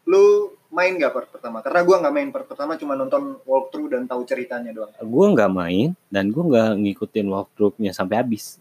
Lu 0.07 0.25
main 0.69 0.93
gak 0.95 1.11
part 1.11 1.29
pertama? 1.31 1.61
Karena 1.61 1.81
gue 1.81 1.93
nggak 1.95 2.15
main 2.15 2.29
part 2.29 2.45
pertama, 2.45 2.75
cuma 2.75 2.93
nonton 2.93 3.41
walkthrough 3.43 3.89
dan 3.89 4.05
tahu 4.05 4.23
ceritanya 4.23 4.71
doang. 4.71 4.93
gue 4.93 5.27
nggak 5.31 5.51
main 5.51 5.89
dan 6.07 6.29
gue 6.29 6.43
nggak 6.43 6.71
ngikutin 6.79 7.27
walkthrough-nya 7.27 7.91
sampai 7.91 8.17
habis 8.19 8.61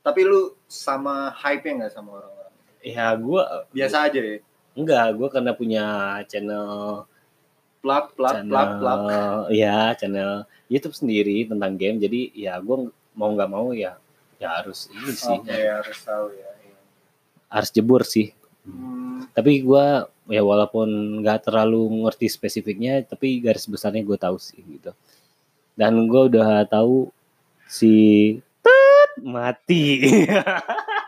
Tapi 0.00 0.20
lu 0.22 0.40
sama 0.66 1.28
hype-nya 1.34 1.72
nggak 1.80 1.92
sama 1.92 2.10
orang-orang? 2.14 2.52
ya 2.80 3.12
gue 3.12 3.42
Biasa 3.70 3.96
aja 4.02 4.20
ya. 4.20 4.36
enggak 4.72 5.06
gue 5.14 5.28
karena 5.28 5.52
punya 5.52 5.84
channel 6.24 7.04
Plak, 7.80 8.12
plak, 8.12 8.44
channel 8.44 8.52
plak, 8.52 8.70
plak. 8.76 9.00
ya 9.56 9.96
channel 9.96 10.44
YouTube 10.68 10.92
sendiri 10.92 11.48
tentang 11.48 11.74
game 11.74 11.96
jadi 11.96 12.20
ya 12.30 12.54
gue 12.60 12.92
mau 13.16 13.32
nggak 13.32 13.50
mau 13.50 13.72
ya 13.72 13.96
ya 14.36 14.60
harus 14.60 14.92
ini 14.92 15.12
sih 15.12 15.36
Oke, 15.36 15.52
harus 15.52 15.98
tahu 16.00 16.26
ya. 16.36 16.50
iya. 16.60 16.76
harus 17.48 17.70
jebur 17.70 18.04
sih 18.04 18.36
Hmm, 18.60 19.24
tapi 19.32 19.64
gue 19.64 19.86
ya 20.28 20.42
walaupun 20.44 20.84
nggak 21.24 21.48
terlalu 21.48 22.04
ngerti 22.04 22.28
spesifiknya 22.28 23.00
tapi 23.08 23.40
garis 23.40 23.64
besarnya 23.64 24.04
gue 24.04 24.20
tahu 24.20 24.36
sih 24.36 24.60
gitu 24.60 24.92
dan 25.74 25.96
gue 26.04 26.22
udah 26.28 26.68
tahu 26.68 27.08
si 27.64 28.36
Tet 28.60 29.16
mati 29.24 29.96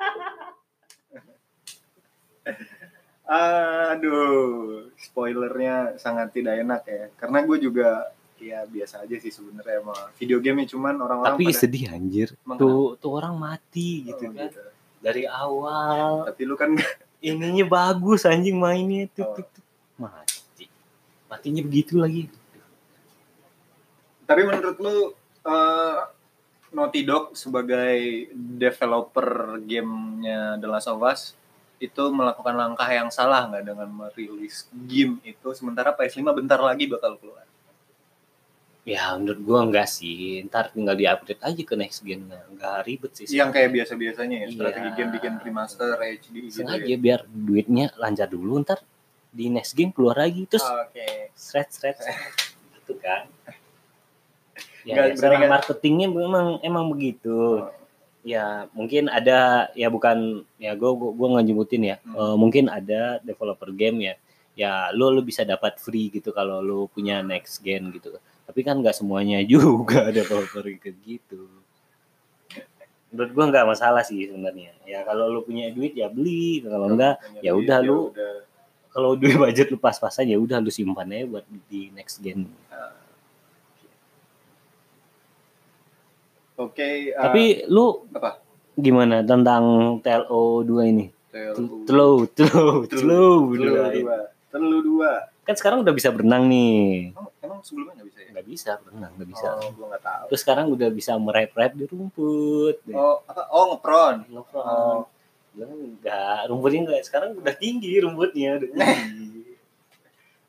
Aduh, 3.33 4.93
spoilernya 5.01 5.97
sangat 5.97 6.37
tidak 6.37 6.61
enak 6.61 6.83
ya. 6.85 7.05
Karena 7.17 7.39
gue 7.43 7.59
juga 7.59 8.12
ya 8.37 8.67
biasa 8.67 9.07
aja 9.07 9.17
sih 9.23 9.31
sebenarnya 9.31 9.79
sama 9.87 9.95
video 10.19 10.43
game 10.43 10.67
cuman 10.67 10.99
orang-orang 10.99 11.39
tapi 11.39 11.47
pada 11.47 11.62
sedih 11.62 11.95
anjir 11.95 12.35
tuh 12.59 12.99
tuh 12.99 13.11
orang 13.15 13.39
mati 13.39 14.03
Oh, 14.03 14.11
gitu 14.11 14.35
kan 14.35 14.51
gitu. 14.51 14.62
dari 14.99 15.31
awal 15.31 16.27
Tapi 16.27 16.43
lu 16.43 16.59
kan 16.59 16.75
ininya 17.23 17.62
bagus 17.62 18.27
anjing 18.27 18.59
mainnya 18.59 19.07
tuh, 19.15 19.23
Oh. 19.23 19.35
tuh, 19.39 19.47
tuh. 19.47 19.62
mati 19.95 20.67
matinya 21.31 21.62
begitu 21.62 22.03
lagi 22.03 22.27
tapi 24.27 24.43
menurut 24.43 24.77
lu 24.83 24.97
eh, 25.47 25.99
Naughty 26.75 27.07
Dog 27.07 27.39
sebagai 27.39 28.27
developer 28.35 29.55
gamenya 29.62 30.59
The 30.59 30.67
Last 30.67 30.91
of 30.91 30.99
Us 30.99 31.39
itu 31.83 32.03
melakukan 32.09 32.55
langkah 32.55 32.87
yang 32.87 33.11
salah 33.11 33.45
nggak 33.45 33.65
dengan 33.67 33.91
merilis 33.91 34.65
game 34.87 35.19
itu 35.23 35.51
sementara 35.51 35.91
PS5 35.91 36.23
bentar 36.33 36.59
lagi 36.59 36.87
bakal 36.87 37.19
keluar. 37.19 37.43
ya 38.83 39.15
menurut 39.15 39.39
gua 39.41 39.59
enggak 39.62 39.87
sih 39.87 40.43
ntar 40.47 40.71
tinggal 40.71 40.95
di-upgrade 40.95 41.39
aja 41.39 41.62
ke 41.62 41.75
next 41.75 42.03
gen 42.03 42.27
enggak 42.27 42.83
ribet 42.83 43.15
sih 43.15 43.31
Yang 43.31 43.51
kayak 43.55 43.71
biasa-biasanya 43.73 44.37
ya, 44.43 44.49
strategi 44.51 44.83
Iya. 44.85 44.97
game 44.97 45.11
bikin 45.12 45.33
remaster 45.39 45.95
HD 45.95 46.35
gitu 46.45 46.62
sengaja 46.62 46.83
ya. 46.85 46.99
biar 46.99 47.21
duitnya 47.25 47.95
lancar 47.95 48.27
dulu 48.27 48.59
ntar 48.59 48.83
di 49.31 49.47
next 49.49 49.73
game 49.73 49.91
keluar 49.91 50.19
lagi 50.19 50.51
terus 50.51 50.67
Oke. 50.67 51.31
shred 51.33 51.69
shred 51.71 51.95
gitu 52.77 52.99
kan 52.99 53.31
ya, 54.83 55.15
ya, 55.15 55.47
marketingnya 55.47 56.11
memang 56.11 56.59
emang 56.61 56.91
begitu 56.91 57.62
Oh. 57.62 57.82
Ya 58.23 58.71
mungkin 58.71 59.11
ada 59.11 59.67
ya 59.75 59.91
bukan 59.91 60.47
ya 60.57 60.79
gue 60.79 60.91
gua, 60.95 61.11
gua 61.11 61.29
nggak 61.37 61.47
nyebutin 61.50 61.83
ya. 61.83 61.97
Hmm. 62.07 62.14
Eh, 62.14 62.37
mungkin 62.38 62.64
ada 62.71 63.19
developer 63.21 63.71
game 63.75 63.99
ya. 64.11 64.14
Ya 64.52 64.73
lo 64.95 65.11
lo 65.11 65.25
bisa 65.25 65.43
dapat 65.43 65.81
free 65.83 66.12
gitu 66.12 66.31
kalau 66.31 66.62
lo 66.62 66.87
punya 66.87 67.19
next 67.25 67.59
gen 67.67 67.91
gitu. 67.91 68.14
Tapi 68.47 68.61
kan 68.62 68.79
nggak 68.79 68.95
semuanya 68.95 69.43
juga 69.52 70.09
developer 70.14 70.62
kayak 70.62 70.97
gitu. 71.02 71.50
Menurut 73.12 73.31
gua 73.37 73.45
nggak 73.50 73.67
masalah 73.69 74.07
sih 74.07 74.25
sebenarnya. 74.25 74.73
Ya 74.88 75.05
kalau 75.05 75.29
lo 75.29 75.43
punya 75.45 75.69
duit 75.75 75.93
ya 75.93 76.09
beli. 76.09 76.62
Kalau 76.64 76.88
enggak 76.95 77.21
ya 77.45 77.52
udah 77.52 77.79
lu- 77.85 78.12
udah. 78.14 78.49
kalau 78.93 79.17
duit 79.17 79.37
budget 79.41 79.73
lu 79.73 79.81
pas-pasan 79.81 80.29
ya 80.29 80.37
udah 80.37 80.61
lu 80.61 80.69
simpan 80.69 81.09
aja 81.09 81.25
buat 81.25 81.45
di 81.69 81.88
next 81.97 82.21
gen 82.21 82.45
Oke, 86.61 87.11
eh, 87.11 87.17
tapi 87.17 87.65
lu 87.69 88.05
apa? 88.13 88.41
gimana 88.77 89.21
tentang 89.25 89.97
TLO 90.01 90.65
2 90.65 90.93
ini 90.93 91.07
telo, 91.33 92.29
Telu 92.29 93.57
dua. 93.57 93.89
Telu 94.53 94.79
dua. 94.85 95.13
Kan 95.43 95.55
sekarang 95.59 95.83
udah 95.83 95.95
bisa 95.97 96.13
berenang 96.13 96.47
nih. 96.47 97.11
Emang, 97.11 97.29
emang 97.43 97.59
sebelumnya 97.65 97.99
nggak 97.99 98.09
bisa 98.13 98.19
ya? 98.21 98.29
Nggak 98.31 98.47
bisa 98.47 98.71
berenang, 98.85 99.13
nggak 99.17 99.31
bisa. 99.33 99.49
Oh, 99.59 99.71
gua 99.75 99.87
nggak 99.97 100.05
tahu. 100.05 100.25
Terus 100.31 100.41
sekarang 100.45 100.67
udah 100.71 100.89
bisa 100.93 101.13
merep-rep 101.19 101.73
di 101.75 101.85
rumput. 101.89 102.77
Oh, 102.95 103.17
apa? 103.27 103.43
Oh, 103.51 103.65
ngepron. 103.75 104.17
Ngepron. 104.29 104.65
Oh. 104.69 105.03
Enggak, 105.53 106.41
rumputnya 106.47 106.81
enggak. 106.85 107.03
Sekarang 107.03 107.35
udah 107.35 107.55
tinggi 107.57 107.93
rumputnya, 107.99 108.61
udah 108.61 108.69
tinggi. 108.77 109.32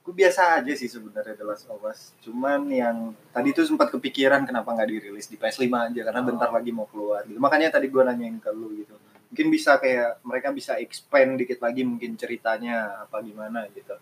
Gue 0.04 0.12
biasa 0.14 0.60
aja 0.60 0.74
sih 0.74 0.86
sebenarnya 0.86 1.32
The 1.34 1.46
Last 1.46 1.66
of 1.66 1.80
Us. 1.82 2.12
Cuman 2.20 2.68
yang 2.68 2.98
tadi 3.32 3.50
tuh 3.50 3.64
sempat 3.64 3.88
kepikiran 3.90 4.44
kenapa 4.44 4.70
nggak 4.70 4.90
dirilis 4.90 5.26
di 5.26 5.36
PS5 5.36 5.64
aja 5.72 6.02
karena 6.04 6.20
Oh. 6.20 6.28
bentar 6.28 6.50
lagi 6.50 6.70
mau 6.70 6.84
keluar 6.86 7.24
gitu. 7.24 7.40
Makanya 7.40 7.72
tadi 7.72 7.88
gue 7.88 8.04
nanyain 8.04 8.36
ke 8.36 8.52
lu 8.52 8.76
gitu. 8.76 9.00
Mungkin 9.32 9.48
bisa 9.50 9.80
kayak 9.80 10.20
mereka 10.22 10.52
bisa 10.52 10.76
expand 10.76 11.36
dikit 11.36 11.58
lagi 11.58 11.82
mungkin 11.82 12.14
ceritanya 12.14 13.02
apa 13.02 13.24
gimana 13.24 13.64
gitu. 13.70 13.96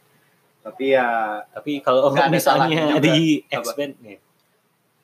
Tapi 0.59 0.85
ya 0.91 1.05
Tapi 1.47 1.79
kalau 1.79 2.09
misalnya 2.27 2.97
di 2.97 3.41
Apa? 3.43 3.61
expand 3.61 3.93
nih, 3.99 4.17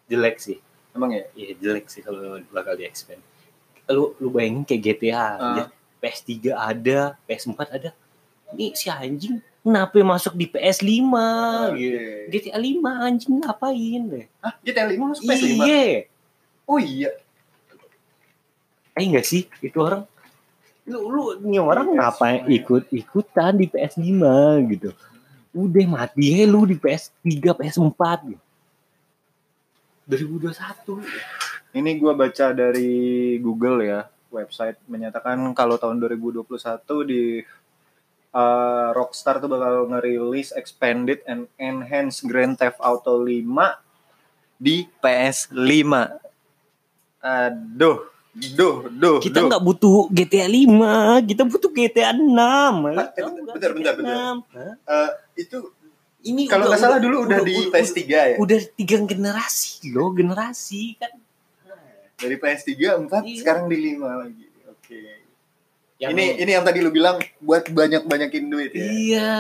jelek 0.08 0.38
sih. 0.39 0.58
emang 0.92 1.13
ya 1.13 1.30
Iya 1.32 1.54
jelek 1.56 1.86
sih 1.88 2.01
kalau 2.01 2.20
bakal 2.50 2.74
di 2.74 2.84
expand. 2.84 3.22
Lu 3.88 4.18
lu 4.18 4.27
bayangin 4.27 4.66
kayak 4.66 4.82
GTA, 4.84 5.13
Ah. 5.13 5.56
ya, 5.56 5.66
PS3 6.00 6.34
ada, 6.51 7.00
PS4 7.24 7.60
ada. 7.72 7.89
Ini 8.50 8.74
si 8.74 8.89
anjing 8.89 9.38
kenapa 9.67 10.00
masuk 10.00 10.31
di 10.39 10.47
PS5 10.47 11.03
gitu. 11.75 12.00
Oke. 12.00 12.31
GTA 12.31 12.55
5 12.55 12.79
anjing 13.03 13.36
ngapain 13.43 14.01
deh? 14.07 14.25
Hah, 14.39 14.55
GTA 14.63 14.88
5 14.88 15.12
masuk 15.12 15.24
PS5? 15.27 15.59
Iya. 15.67 16.07
Oh 16.63 16.79
iya. 16.79 17.12
Eh 18.95 19.03
enggak 19.03 19.27
sih 19.27 19.51
itu 19.59 19.75
orang 19.83 20.07
lu 20.88 21.03
lu 21.12 21.24
ini 21.43 21.59
orang 21.59 21.91
Di 21.91 22.00
ngapain 22.00 22.47
PS5 22.47 22.55
ikut 22.63 22.83
ikutan 22.95 23.51
di 23.59 23.67
PS5 23.67 24.24
gitu. 24.71 24.89
Udah 25.51 25.83
mati 25.83 26.31
ya 26.31 26.47
lu 26.47 26.63
di 26.63 26.79
PS3, 26.79 27.27
PS4 27.27 28.01
gitu. 28.31 28.43
2021. 30.07 31.03
Ini 31.75 31.91
gua 32.00 32.15
baca 32.15 32.55
dari 32.55 33.36
Google 33.43 33.83
ya, 33.83 34.07
website 34.31 34.79
menyatakan 34.88 35.36
kalau 35.51 35.75
tahun 35.75 36.00
2021 36.00 36.47
di 37.03 37.43
uh, 38.38 38.94
Rockstar 38.94 39.41
tuh 39.41 39.50
bakal 39.50 39.89
ngerilis 39.89 40.53
expanded 40.53 41.25
and 41.25 41.50
enhanced 41.58 42.22
Grand 42.24 42.53
Theft 42.53 42.77
Auto 42.79 43.17
5 43.20 43.41
di 44.56 44.86
PS5. 44.96 45.58
Aduh, 47.20 47.98
duh, 48.53 48.75
duh, 48.88 49.17
Kita 49.17 49.41
nggak 49.41 49.60
butuh 49.60 50.08
GTA 50.10 50.46
5, 50.46 51.25
kita 51.25 51.44
butuh 51.44 51.72
GTA 51.72 52.13
6. 52.13 52.22
Ah, 52.94 53.10
eh, 53.10 53.10
Tahu 53.12 53.29
nggak 53.34 53.56
bentar, 53.58 53.72
bentar, 53.74 53.94
GTA 53.94 53.98
bentar. 53.98 54.15
6? 54.15 54.38
Hah? 54.53 54.74
Eh, 54.77 55.12
itu 55.39 55.58
Ini 56.20 56.44
kalau 56.46 56.65
udah- 56.65 56.70
nggak 56.70 56.82
salah 56.82 56.98
udah- 56.98 57.06
dulu 57.06 57.17
udah, 57.24 57.39
di 57.41 57.56
PS3 57.67 58.01
ya. 58.03 58.36
Udah 58.38 58.60
tiga 58.75 58.98
generasi 59.01 59.89
loh, 59.89 60.12
generasi 60.12 60.98
kan. 60.98 61.13
Dari 62.17 62.36
PS3 62.36 62.74
4 63.00 63.22
Iya. 63.24 63.38
sekarang 63.38 63.65
di 63.67 63.77
5 63.88 64.10
lagi. 64.17 64.46
Oke. 64.67 65.01
Yang- 65.98 66.12
Ini 66.13 66.25
ini 66.38 66.51
yang 66.51 66.62
tadi 66.62 66.80
lu 66.80 66.89
bilang 66.89 67.18
buat 67.39 67.66
banyak-banyakin 67.68 68.44
duit 68.46 68.72
ya. 68.72 68.86
Iya. 68.86 69.34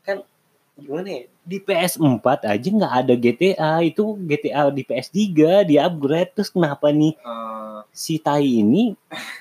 Kan 0.00 0.26
gimana 0.74 1.08
ya? 1.08 1.22
Di 1.40 1.58
PS4 1.58 2.18
aja 2.44 2.68
nggak 2.68 2.94
ada 2.96 3.14
GTA, 3.14 3.72
itu 3.80 4.02
GTA 4.20 4.66
di 4.68 4.82
PS3 4.82 5.18
di 5.62 5.76
upgrade 5.76 6.30
terus 6.32 6.48
kenapa 6.48 6.90
nih 6.90 7.14
Eh, 7.16 7.78
si 7.92 8.18
Tai 8.18 8.38
ini 8.40 8.94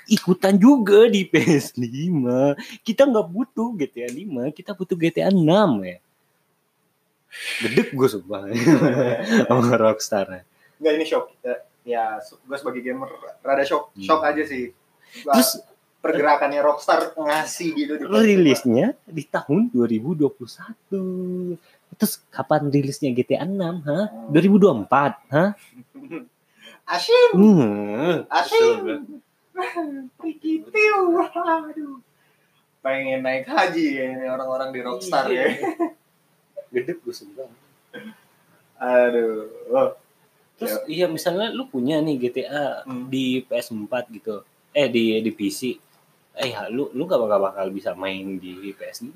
ikutan 0.07 0.53
juga 0.55 1.05
di 1.05 1.21
PS5. 1.23 2.25
Kita 2.81 3.03
nggak 3.03 3.27
butuh 3.27 3.73
GTA 3.75 4.07
5, 4.07 4.25
kita 4.51 4.71
butuh 4.71 4.95
GTA 4.95 5.29
6 5.29 5.41
ya. 5.81 5.97
Gedek 7.59 7.89
gue 7.91 8.07
sumpah 8.07 8.49
sama 9.45 9.73
Rockstar. 9.75 10.45
Enggak 10.77 10.93
ini 10.93 11.05
shock. 11.05 11.25
Ya, 11.41 11.55
ya 11.83 12.03
gue 12.19 12.57
sebagai 12.57 12.81
gamer 12.81 13.09
rada 13.39 13.61
shock, 13.63 13.93
Hmm. 13.93 14.01
shock 14.03 14.21
aja 14.23 14.43
sih. 14.43 14.73
Terus 15.11 15.61
pergerakannya 15.99 16.63
Rockstar 16.63 17.11
ngasih 17.11 17.69
gitu 17.75 17.93
di 17.99 18.05
rilisnya 18.07 18.95
di 19.03 19.23
tahun 19.27 19.67
2021. 19.71 20.31
Terus 21.99 22.13
kapan 22.31 22.71
rilisnya 22.71 23.11
GTA 23.11 23.43
6, 23.43 23.83
ha? 23.83 23.99
2024, 24.31 25.19
ha? 25.35 25.45
Asyik, 26.87 27.29
Hmm. 27.35 28.23
asyik. 28.25 28.77
Prikitiu, 30.15 31.19
aduh. 31.19 31.99
Pengen 32.79 33.19
naik 33.19 33.43
haji 33.43 33.85
ya 33.91 34.03
ini 34.15 34.25
orang-orang 34.25 34.71
di 34.71 34.79
Rockstar 34.79 35.27
ya. 35.27 35.51
Iya. 35.51 35.67
Gede 36.73 36.95
gue 36.95 37.11
sebelah. 37.11 37.51
Aduh. 38.79 39.51
Oh. 39.67 39.91
Terus 40.55 40.79
iya 40.87 41.11
misalnya 41.11 41.51
lu 41.51 41.67
punya 41.67 41.99
nih 41.99 42.15
GTA 42.19 42.87
Hmm. 42.87 43.11
di 43.11 43.43
PS4 43.43 43.91
gitu. 44.15 44.47
Eh 44.71 44.87
di 44.87 45.19
di 45.19 45.31
PC. 45.35 45.75
Eh 46.39 46.55
ya, 46.55 46.71
lu 46.71 46.87
lu 46.95 47.03
gak 47.03 47.19
bakal 47.19 47.39
bakal 47.51 47.67
bisa 47.67 47.91
main 47.99 48.39
di 48.39 48.71
PS5. 48.71 49.11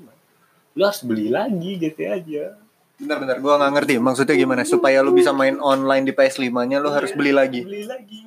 Lu 0.75 0.81
harus 0.83 1.01
beli 1.07 1.31
lagi 1.31 1.79
GTA 1.79 2.19
aja. 2.19 2.59
Bentar-bentar, 2.93 3.41
gua 3.41 3.57
nggak 3.57 3.73
ngerti 3.73 3.93
maksudnya 3.97 4.35
gimana 4.37 4.61
supaya 4.63 5.01
lu 5.01 5.17
bisa 5.17 5.33
main 5.33 5.57
online 5.57 6.05
di 6.05 6.13
PS5-nya 6.13 6.77
lu 6.77 6.93
harus 6.93 7.09
beli 7.17 7.33
lagi. 7.33 7.65
Beli 7.65 7.89
lagi. 7.89 8.21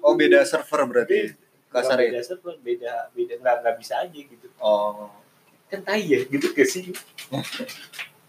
Oh, 0.00 0.16
beda 0.16 0.40
server 0.48 0.88
berarti. 0.88 1.36
Kasarnya. 1.68 2.16
Beda 2.16 2.22
server, 2.24 2.54
beda 2.64 2.92
beda 3.12 3.34
nggak 3.38 3.56
nggak 3.60 3.76
bisa 3.76 3.94
aja 4.00 4.18
gitu. 4.18 4.46
Oh. 4.56 5.12
Kan 5.68 5.84
tai 5.84 6.02
ya 6.02 6.24
gitu 6.26 6.50
ke 6.50 6.64
sih. 6.64 6.90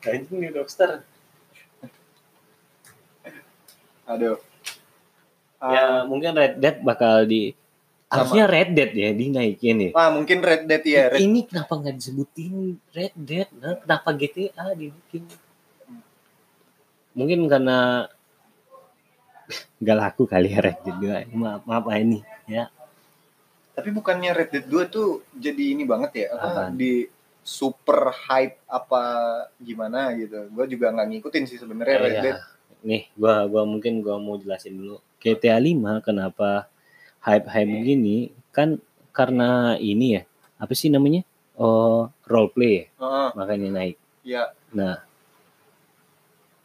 Anjing 0.05 0.38
nih 0.43 0.50
Rockstar. 0.53 1.01
Aduh. 4.05 4.38
ya 5.62 6.03
mungkin 6.10 6.34
Red 6.34 6.58
Dead 6.58 6.77
bakal 6.81 7.25
di. 7.29 7.53
Harusnya 8.12 8.44
Red 8.44 8.70
Dead 8.75 8.91
ya 8.91 9.10
dinaikin 9.15 9.77
ya. 9.80 9.89
Ah, 9.96 10.12
mungkin 10.12 10.44
Red 10.44 10.68
Dead 10.68 10.84
ya. 10.84 11.03
Red... 11.15 11.20
Ini 11.24 11.39
kenapa 11.48 11.80
nggak 11.80 11.96
disebutin 11.96 12.75
Red 12.91 13.15
Dead? 13.15 13.48
Nah, 13.56 13.80
kenapa 13.80 14.10
GTA 14.12 14.75
dibikin? 14.75 15.24
Mungkin 17.15 17.39
karena 17.48 18.12
nggak 19.82 19.98
laku 19.98 20.27
kali 20.27 20.51
ya 20.51 20.60
Red 20.60 20.80
Dead 20.84 21.32
2. 21.32 21.39
Maaf, 21.39 21.63
maaf 21.63 21.86
ah, 21.88 21.98
ini 21.98 22.20
ya. 22.51 22.68
Tapi 23.72 23.89
bukannya 23.96 24.36
Red 24.36 24.51
Dead 24.51 24.68
2 24.68 24.91
tuh 24.91 25.24
jadi 25.32 25.63
ini 25.72 25.88
banget 25.88 26.27
ya? 26.27 26.36
Apa 26.36 26.68
di 26.75 27.08
super 27.41 28.12
hype 28.12 28.60
apa 28.68 29.03
gimana 29.56 30.12
gitu. 30.20 30.51
Gua 30.51 30.68
juga 30.68 30.91
nggak 30.91 31.08
ngikutin 31.15 31.44
sih 31.48 31.58
sebenarnya 31.58 31.98
Red 31.98 32.12
Iya. 32.12 32.22
Dead. 32.27 32.38
Nih, 32.84 33.03
gua 33.15 33.48
gua 33.48 33.63
mungkin 33.63 34.03
gua 34.03 34.20
mau 34.20 34.36
jelasin 34.36 34.75
dulu. 34.75 35.00
GTA 35.24 35.56
5 35.63 36.03
kenapa 36.03 36.71
hype-hype 37.22 37.70
begini? 37.72 38.18
Kan 38.50 38.78
karena 39.12 39.75
ini 39.78 40.20
ya. 40.20 40.22
Apa 40.58 40.74
sih 40.74 40.90
namanya? 40.90 41.22
Oh, 41.56 42.10
role 42.25 42.50
play 42.50 42.74
ya, 42.74 42.86
Heeh, 42.98 43.28
makanya 43.36 43.70
naik. 43.72 43.96
ya. 44.22 44.50
Nah, 44.72 44.98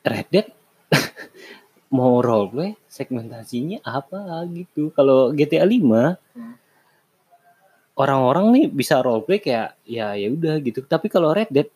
Red 0.00 0.28
Dead 0.30 0.46
mau 1.96 2.22
roleplay 2.22 2.78
segmentasinya 2.86 3.82
apa 3.82 4.46
gitu. 4.48 4.88
Kalau 4.90 5.32
GTA 5.32 5.66
5 5.66 6.16
Hmm. 6.32 6.54
orang-orang 7.96 8.46
nih 8.52 8.64
bisa 8.68 9.00
roleplay 9.00 9.40
kayak 9.40 9.74
ya 9.82 10.12
ya 10.14 10.28
udah 10.30 10.60
gitu. 10.60 10.84
Tapi 10.84 11.08
kalau 11.08 11.32
Red 11.32 11.48
Dead 11.50 11.68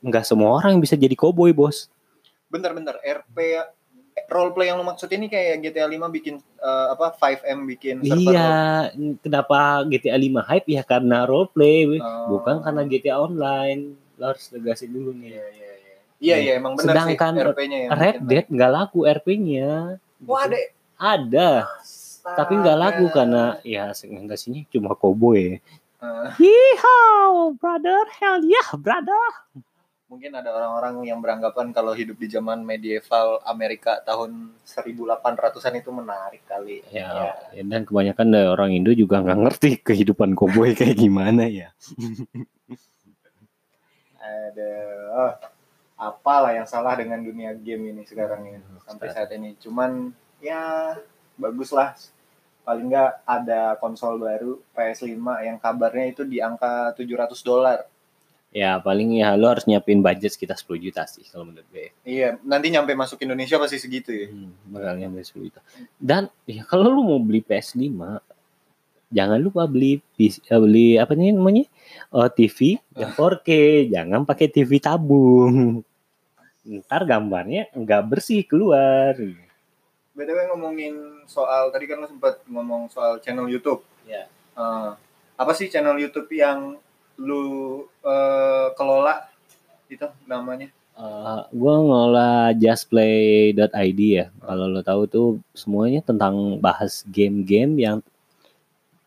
nggak 0.00 0.24
semua 0.24 0.56
orang 0.56 0.80
bisa 0.80 0.96
jadi 0.96 1.12
cowboy, 1.12 1.52
Bos. 1.52 1.88
Bentar-bentar, 2.48 2.96
RP 3.00 3.36
ya. 4.26 4.34
Roleplay 4.34 4.66
yang 4.66 4.76
lu 4.76 4.84
maksud 4.84 5.06
ini 5.08 5.26
kayak 5.26 5.62
GTA 5.62 5.86
5 5.86 6.10
bikin 6.10 6.34
eh, 6.58 6.86
apa 6.90 7.14
5M 7.14 7.58
bikin 7.68 7.96
server 8.02 8.34
Iya, 8.34 8.50
kenapa 9.20 9.58
GTA 9.86 10.18
5 10.18 10.42
hype 10.42 10.66
ya 10.68 10.82
karena 10.82 11.22
roleplay, 11.22 11.86
weh. 11.86 12.02
Oh. 12.02 12.34
bukan 12.34 12.58
karena 12.60 12.82
GTA 12.82 13.16
online. 13.16 13.94
Lo 14.16 14.32
harus 14.32 14.48
tegasin 14.48 14.90
dulu 14.90 15.12
Iya, 15.12 15.20
nih. 15.20 15.30
iya, 15.30 15.44
iya. 15.46 15.94
Iya, 16.16 16.36
iya, 16.40 16.52
emang 16.56 16.74
benar 16.74 16.96
sih 17.04 17.12
Sedangkan 17.12 17.32
RP-nya 17.52 17.78
yang 17.78 17.90
Red 17.92 18.16
Dead 18.24 18.46
nggak 18.48 18.72
laku 18.72 18.98
RP-nya. 19.04 20.00
Wah, 20.24 20.42
ada. 20.42 20.58
Ada. 20.96 21.50
tapi 22.26 22.58
nggak 22.58 22.74
laku 22.74 23.04
Astaga. 23.06 23.16
karena 23.22 23.42
ya 23.62 23.84
segmentasinya 23.92 24.66
cuma 24.66 24.98
cowboy. 24.98 25.60
Eh, 25.96 26.28
Yeehaw, 26.40 27.54
brother, 27.54 28.02
hell 28.18 28.42
yeah, 28.42 28.66
brother. 28.74 29.24
Mungkin 30.06 30.38
ada 30.38 30.54
orang-orang 30.54 31.10
yang 31.10 31.18
beranggapan 31.18 31.74
kalau 31.74 31.90
hidup 31.90 32.14
di 32.14 32.30
zaman 32.30 32.62
medieval 32.62 33.42
Amerika 33.42 33.98
tahun 34.06 34.54
1800-an 34.62 35.74
itu 35.82 35.90
menarik 35.90 36.46
kali. 36.46 36.86
Ya, 36.94 37.34
ya, 37.50 37.62
dan 37.66 37.82
kebanyakan 37.82 38.26
dari 38.30 38.46
orang 38.46 38.70
Indo 38.70 38.94
juga 38.94 39.18
nggak 39.18 39.40
ngerti 39.42 39.70
kehidupan 39.82 40.38
cowboy 40.38 40.78
kayak 40.78 40.94
gimana 40.94 41.50
ya. 41.50 41.74
Ada 44.22 44.72
oh, 45.10 45.32
apalah 45.98 46.54
yang 46.54 46.66
salah 46.70 46.94
dengan 46.94 47.22
dunia 47.22 47.54
game 47.58 47.90
ini 47.90 48.02
sekarang 48.06 48.46
ini 48.46 48.62
sampai 48.86 49.10
saat 49.10 49.30
ini. 49.34 49.58
Cuman 49.58 50.14
ya 50.38 50.94
baguslah 51.34 51.98
paling 52.62 52.90
nggak 52.90 53.26
ada 53.26 53.74
konsol 53.82 54.22
baru 54.22 54.62
PS5 54.70 55.18
yang 55.42 55.58
kabarnya 55.58 56.14
itu 56.14 56.22
di 56.22 56.38
angka 56.38 56.94
700 56.94 57.42
dolar. 57.42 57.78
Ya 58.54 58.80
paling 58.80 59.20
ya 59.20 59.36
lo 59.36 59.52
harus 59.52 59.68
nyiapin 59.68 60.00
budget 60.00 60.32
sekitar 60.32 60.56
10 60.56 60.80
juta 60.80 61.04
sih 61.04 61.26
kalau 61.28 61.44
menurut 61.44 61.66
gue. 61.68 61.92
Iya, 62.06 62.40
nanti 62.40 62.72
nyampe 62.72 62.96
masuk 62.96 63.20
Indonesia 63.20 63.60
pasti 63.60 63.76
segitu 63.76 64.10
ya. 64.14 64.26
Hmm, 64.32 64.52
bakal 64.70 64.96
nyampe 64.96 65.20
10 65.20 65.46
juta. 65.50 65.60
Dan 66.00 66.32
ya 66.48 66.64
kalau 66.64 66.88
lu 66.88 67.04
mau 67.04 67.20
beli 67.20 67.44
PS5 67.44 67.84
jangan 69.10 69.38
lupa 69.38 69.70
beli 69.70 70.02
eh, 70.18 70.60
beli 70.60 70.98
apa 70.98 71.12
nih 71.14 71.34
namanya? 71.34 71.64
Oh, 72.10 72.26
TV 72.26 72.80
yang 72.96 73.12
4K, 73.14 73.48
jangan 73.92 74.26
pakai 74.26 74.46
TV 74.50 74.82
tabung. 74.82 75.82
Ntar 76.66 77.06
gambarnya 77.06 77.70
nggak 77.76 78.02
bersih 78.08 78.42
keluar. 78.42 79.14
BTW 80.16 80.38
ngomongin 80.48 81.28
soal 81.28 81.68
tadi 81.68 81.84
kan 81.84 82.00
lo 82.00 82.08
sempat 82.08 82.40
ngomong 82.48 82.88
soal 82.88 83.20
channel 83.20 83.46
YouTube. 83.46 83.84
Ya. 84.08 84.26
Eh, 84.56 84.90
apa 85.36 85.52
sih 85.52 85.68
channel 85.68 86.00
YouTube 86.00 86.32
yang 86.32 86.80
lu 87.20 87.42
eh, 88.04 88.68
kelola 88.76 89.28
itu 89.88 90.06
namanya? 90.28 90.68
Uh, 90.96 91.44
gue 91.52 91.74
ngelola 91.76 92.56
justplay.id 92.56 94.00
ya. 94.00 94.32
Kalau 94.40 94.64
lo 94.64 94.80
tahu 94.80 95.02
tuh 95.04 95.28
semuanya 95.52 96.00
tentang 96.00 96.56
bahas 96.56 97.04
game-game 97.04 97.76
yang 97.76 97.98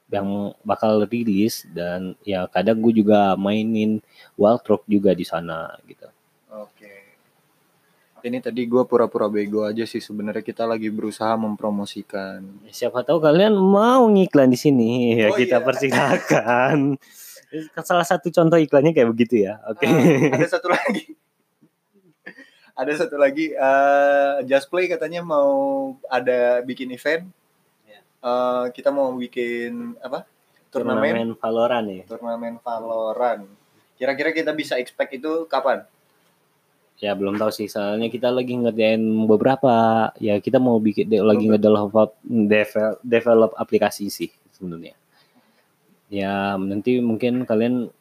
yang 0.10 0.54
bakal 0.62 1.06
rilis 1.06 1.66
dan 1.74 2.14
ya 2.22 2.46
kadang 2.50 2.82
gue 2.82 2.94
juga 3.02 3.34
mainin 3.38 4.02
Wild 4.38 4.66
Rock 4.70 4.86
juga 4.86 5.18
di 5.18 5.26
sana 5.26 5.74
gitu. 5.90 6.06
Oke. 6.54 6.94
Ini 8.20 8.38
tadi 8.44 8.68
gua 8.68 8.84
pura-pura 8.84 9.32
bego 9.32 9.64
aja 9.64 9.88
sih 9.88 10.04
sebenarnya 10.04 10.44
kita 10.44 10.68
lagi 10.68 10.92
berusaha 10.92 11.40
mempromosikan. 11.40 12.44
Siapa 12.68 13.02
tahu 13.08 13.24
kalian 13.24 13.56
mau 13.56 14.04
ngiklan 14.12 14.52
di 14.52 14.60
sini 14.60 14.90
ya 15.16 15.32
Oh, 15.32 15.38
kita 15.40 15.64
iya. 15.64 15.66
persilakan. 15.66 16.78
Salah 17.82 18.06
satu 18.06 18.30
contoh 18.30 18.58
iklannya 18.62 18.94
kayak 18.94 19.10
begitu 19.10 19.50
ya. 19.50 19.58
Oke. 19.70 19.86
Ah, 19.86 20.38
ada 20.38 20.48
satu 20.48 20.68
lagi. 20.70 21.04
ada 22.80 22.94
satu 22.96 23.20
lagi 23.20 23.52
eh 23.52 24.36
Just 24.48 24.72
Play 24.72 24.88
katanya 24.88 25.20
mau 25.20 25.52
ada 26.08 26.64
bikin 26.64 26.96
event. 26.96 27.28
Eh, 28.20 28.66
kita 28.76 28.92
mau 28.92 29.16
bikin 29.16 29.96
apa? 30.04 30.28
Turnamen 30.70 31.16
Turnamen 31.16 31.32
Valorant 31.40 31.88
ya. 31.88 32.04
turnamen 32.06 32.56
Valorant. 32.60 33.44
Kira-kira 33.96 34.36
kita 34.36 34.52
bisa 34.52 34.76
expect 34.76 35.16
itu 35.16 35.48
kapan? 35.48 35.88
Ya 37.00 37.16
belum 37.16 37.40
tahu 37.40 37.48
sih, 37.48 37.72
soalnya 37.72 38.12
kita 38.12 38.28
lagi 38.28 38.60
ngerjain 38.60 39.00
beberapa. 39.24 40.12
Ya 40.20 40.36
kita 40.44 40.60
mau 40.60 40.84
bikin 40.84 41.08
lagi 41.08 41.48
ngedevelop 41.48 42.12
develop, 42.28 43.00
develop 43.08 43.52
aplikasi 43.56 44.12
sih 44.12 44.30
sebenarnya. 44.52 45.00
Ya 46.10 46.58
nanti 46.58 46.98
mungkin 47.00 47.46
kalian 47.46 47.94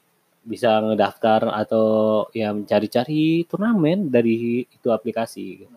bisa 0.49 0.81
ngedaftar 0.81 1.53
atau 1.53 1.87
ya 2.33 2.57
mencari-cari 2.57 3.45
turnamen 3.45 4.09
dari 4.09 4.65
itu 4.65 4.89
aplikasi. 4.89 5.69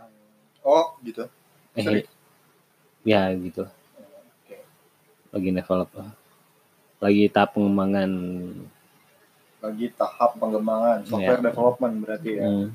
Oh, 0.63 0.95
gitu. 1.03 1.27
Eh, 1.75 2.07
ya 3.03 3.27
gitu. 3.35 3.67
Oke. 4.47 4.57
Lagi 5.35 5.49
develop, 5.51 5.89
lagi 7.03 7.23
tahap 7.27 7.57
pengembangan. 7.57 8.11
Lagi 9.59 9.87
tahap 9.93 10.31
pengembangan 10.39 11.03
software 11.03 11.43
development 11.43 11.95
berarti 12.05 12.31
ya. 12.39 12.47
Hmm. 12.47 12.69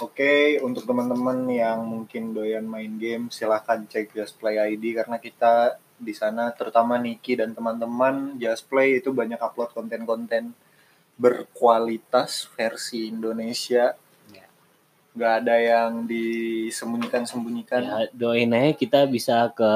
Oke, 0.00 0.56
untuk 0.64 0.88
teman-teman 0.88 1.44
yang 1.52 1.84
mungkin 1.84 2.32
doyan 2.32 2.64
main 2.64 2.96
game, 2.96 3.28
silahkan 3.28 3.84
cek 3.84 4.16
Just 4.16 4.40
Play 4.40 4.56
ID 4.56 4.96
karena 4.96 5.20
kita 5.20 5.76
di 6.00 6.16
sana, 6.16 6.48
terutama 6.56 6.96
Niki 6.96 7.36
dan 7.36 7.52
teman-teman 7.52 8.40
Just 8.40 8.66
Play 8.72 8.98
itu 8.98 9.12
banyak 9.12 9.36
upload 9.36 9.76
konten-konten 9.76 10.56
berkualitas 11.20 12.48
versi 12.56 13.12
Indonesia. 13.12 13.92
Ya. 14.32 14.48
Nggak 15.12 15.32
ada 15.44 15.56
yang 15.60 16.08
disembunyikan-sembunyikan. 16.08 17.80
Ya, 17.84 17.98
doain 18.16 18.56
aja 18.56 18.72
kita 18.72 19.04
bisa 19.04 19.52
ke 19.52 19.72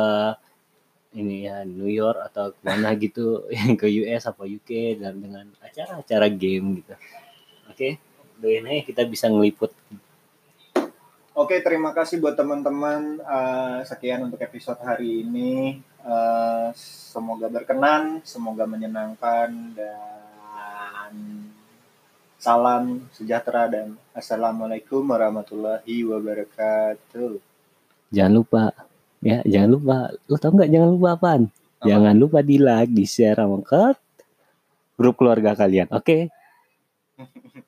ini 1.14 1.46
ya 1.46 1.62
New 1.62 1.87
York 1.87 2.18
atau 2.32 2.50
ke 2.50 2.60
mana 2.64 2.96
gitu 3.04 3.44
yang 3.52 3.76
ke 3.76 3.87
US 4.02 4.24
apa 4.24 4.48
UK 4.48 4.98
dan 4.98 5.20
dengan 5.20 5.46
acara-acara 5.60 6.32
game 6.32 6.80
gitu. 6.80 6.96
Oke, 7.68 8.00
doain 8.40 8.64
aja 8.64 8.82
kita 8.82 9.02
bisa 9.04 9.28
ngeliput. 9.28 9.70
Oke, 11.34 11.58
terima 11.66 11.90
kasih 11.90 12.22
buat 12.22 12.38
teman-teman. 12.38 13.18
Eh, 13.18 13.78
sekian 13.90 14.30
untuk 14.30 14.38
episode 14.38 14.78
hari 14.78 15.26
ini. 15.26 15.82
Eh, 16.04 16.68
semoga 16.76 17.48
berkenan, 17.48 18.20
semoga 18.28 18.68
menyenangkan 18.68 19.72
dan 19.72 21.14
Salam 22.36 23.08
sejahtera 23.08 23.64
dan 23.72 23.96
assalamualaikum 24.12 25.00
warahmatullahi 25.00 26.04
wabarakatuh. 26.04 27.40
Jangan 28.12 28.32
lupa 28.36 28.62
ya, 29.24 29.40
jangan 29.48 29.70
lupa. 29.72 29.96
Lo 30.28 30.36
tau 30.36 30.52
nggak 30.52 30.68
jangan 30.68 30.90
lupa 30.92 31.08
apaan? 31.16 31.42
Apa? 31.48 31.88
Jangan 31.88 32.14
lupa 32.20 32.38
di 32.44 32.60
like, 32.60 32.92
di 32.92 33.08
share 33.08 33.40
sama 33.40 33.64
ke 33.64 33.96
grup 35.00 35.16
keluarga 35.16 35.56
kalian. 35.56 35.88
Oke. 35.88 36.28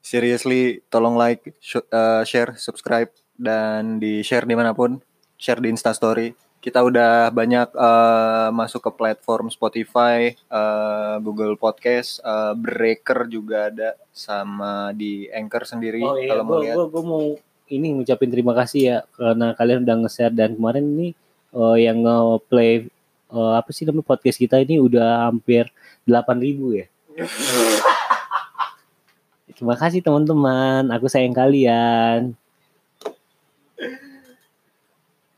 Seriously, 0.00 0.80
tolong 0.88 1.20
like, 1.20 1.44
sh- 1.60 1.84
uh, 1.92 2.24
share, 2.24 2.56
subscribe, 2.56 3.12
dan 3.36 4.00
di 4.00 4.24
share 4.24 4.48
di 4.48 4.56
mana 4.56 4.72
pun. 4.72 4.96
Share 5.36 5.60
di 5.60 5.68
Instastory. 5.68 6.32
Kita 6.60 6.84
udah 6.84 7.32
banyak 7.32 7.72
uh, 7.72 8.52
masuk 8.52 8.84
ke 8.84 8.90
platform 8.92 9.48
Spotify, 9.48 10.36
uh, 10.52 11.16
Google 11.24 11.56
Podcast, 11.56 12.20
uh, 12.20 12.52
Breaker 12.52 13.24
juga 13.32 13.72
ada, 13.72 13.96
sama 14.12 14.92
di 14.92 15.24
Anchor 15.32 15.64
sendiri. 15.64 16.04
Oh 16.04 16.20
iya, 16.20 16.36
kalau 16.36 16.44
mau 16.44 16.52
gue 16.52 16.64
lihat. 16.68 16.76
gua 16.76 17.02
mau 17.02 17.24
ini 17.70 17.94
ngucapin 17.94 18.30
terima 18.30 18.52
kasih 18.52 18.80
ya 18.82 18.98
karena 19.14 19.54
kalian 19.54 19.86
udah 19.86 19.96
nge-share 20.04 20.34
dan 20.34 20.58
kemarin 20.58 20.84
ini 20.90 21.08
eh, 21.54 21.76
yang 21.86 22.02
nge-play 22.02 22.90
eh, 23.30 23.52
apa 23.54 23.70
sih 23.70 23.86
namanya 23.86 24.10
podcast 24.10 24.36
kita 24.42 24.58
ini 24.58 24.82
udah 24.82 25.30
hampir 25.30 25.70
8000 26.04 26.78
ya. 26.82 26.86
Terima 29.60 29.76
kasih 29.76 30.00
teman-teman, 30.00 30.88
aku 30.88 31.04
sayang 31.04 31.36
kalian. 31.36 32.32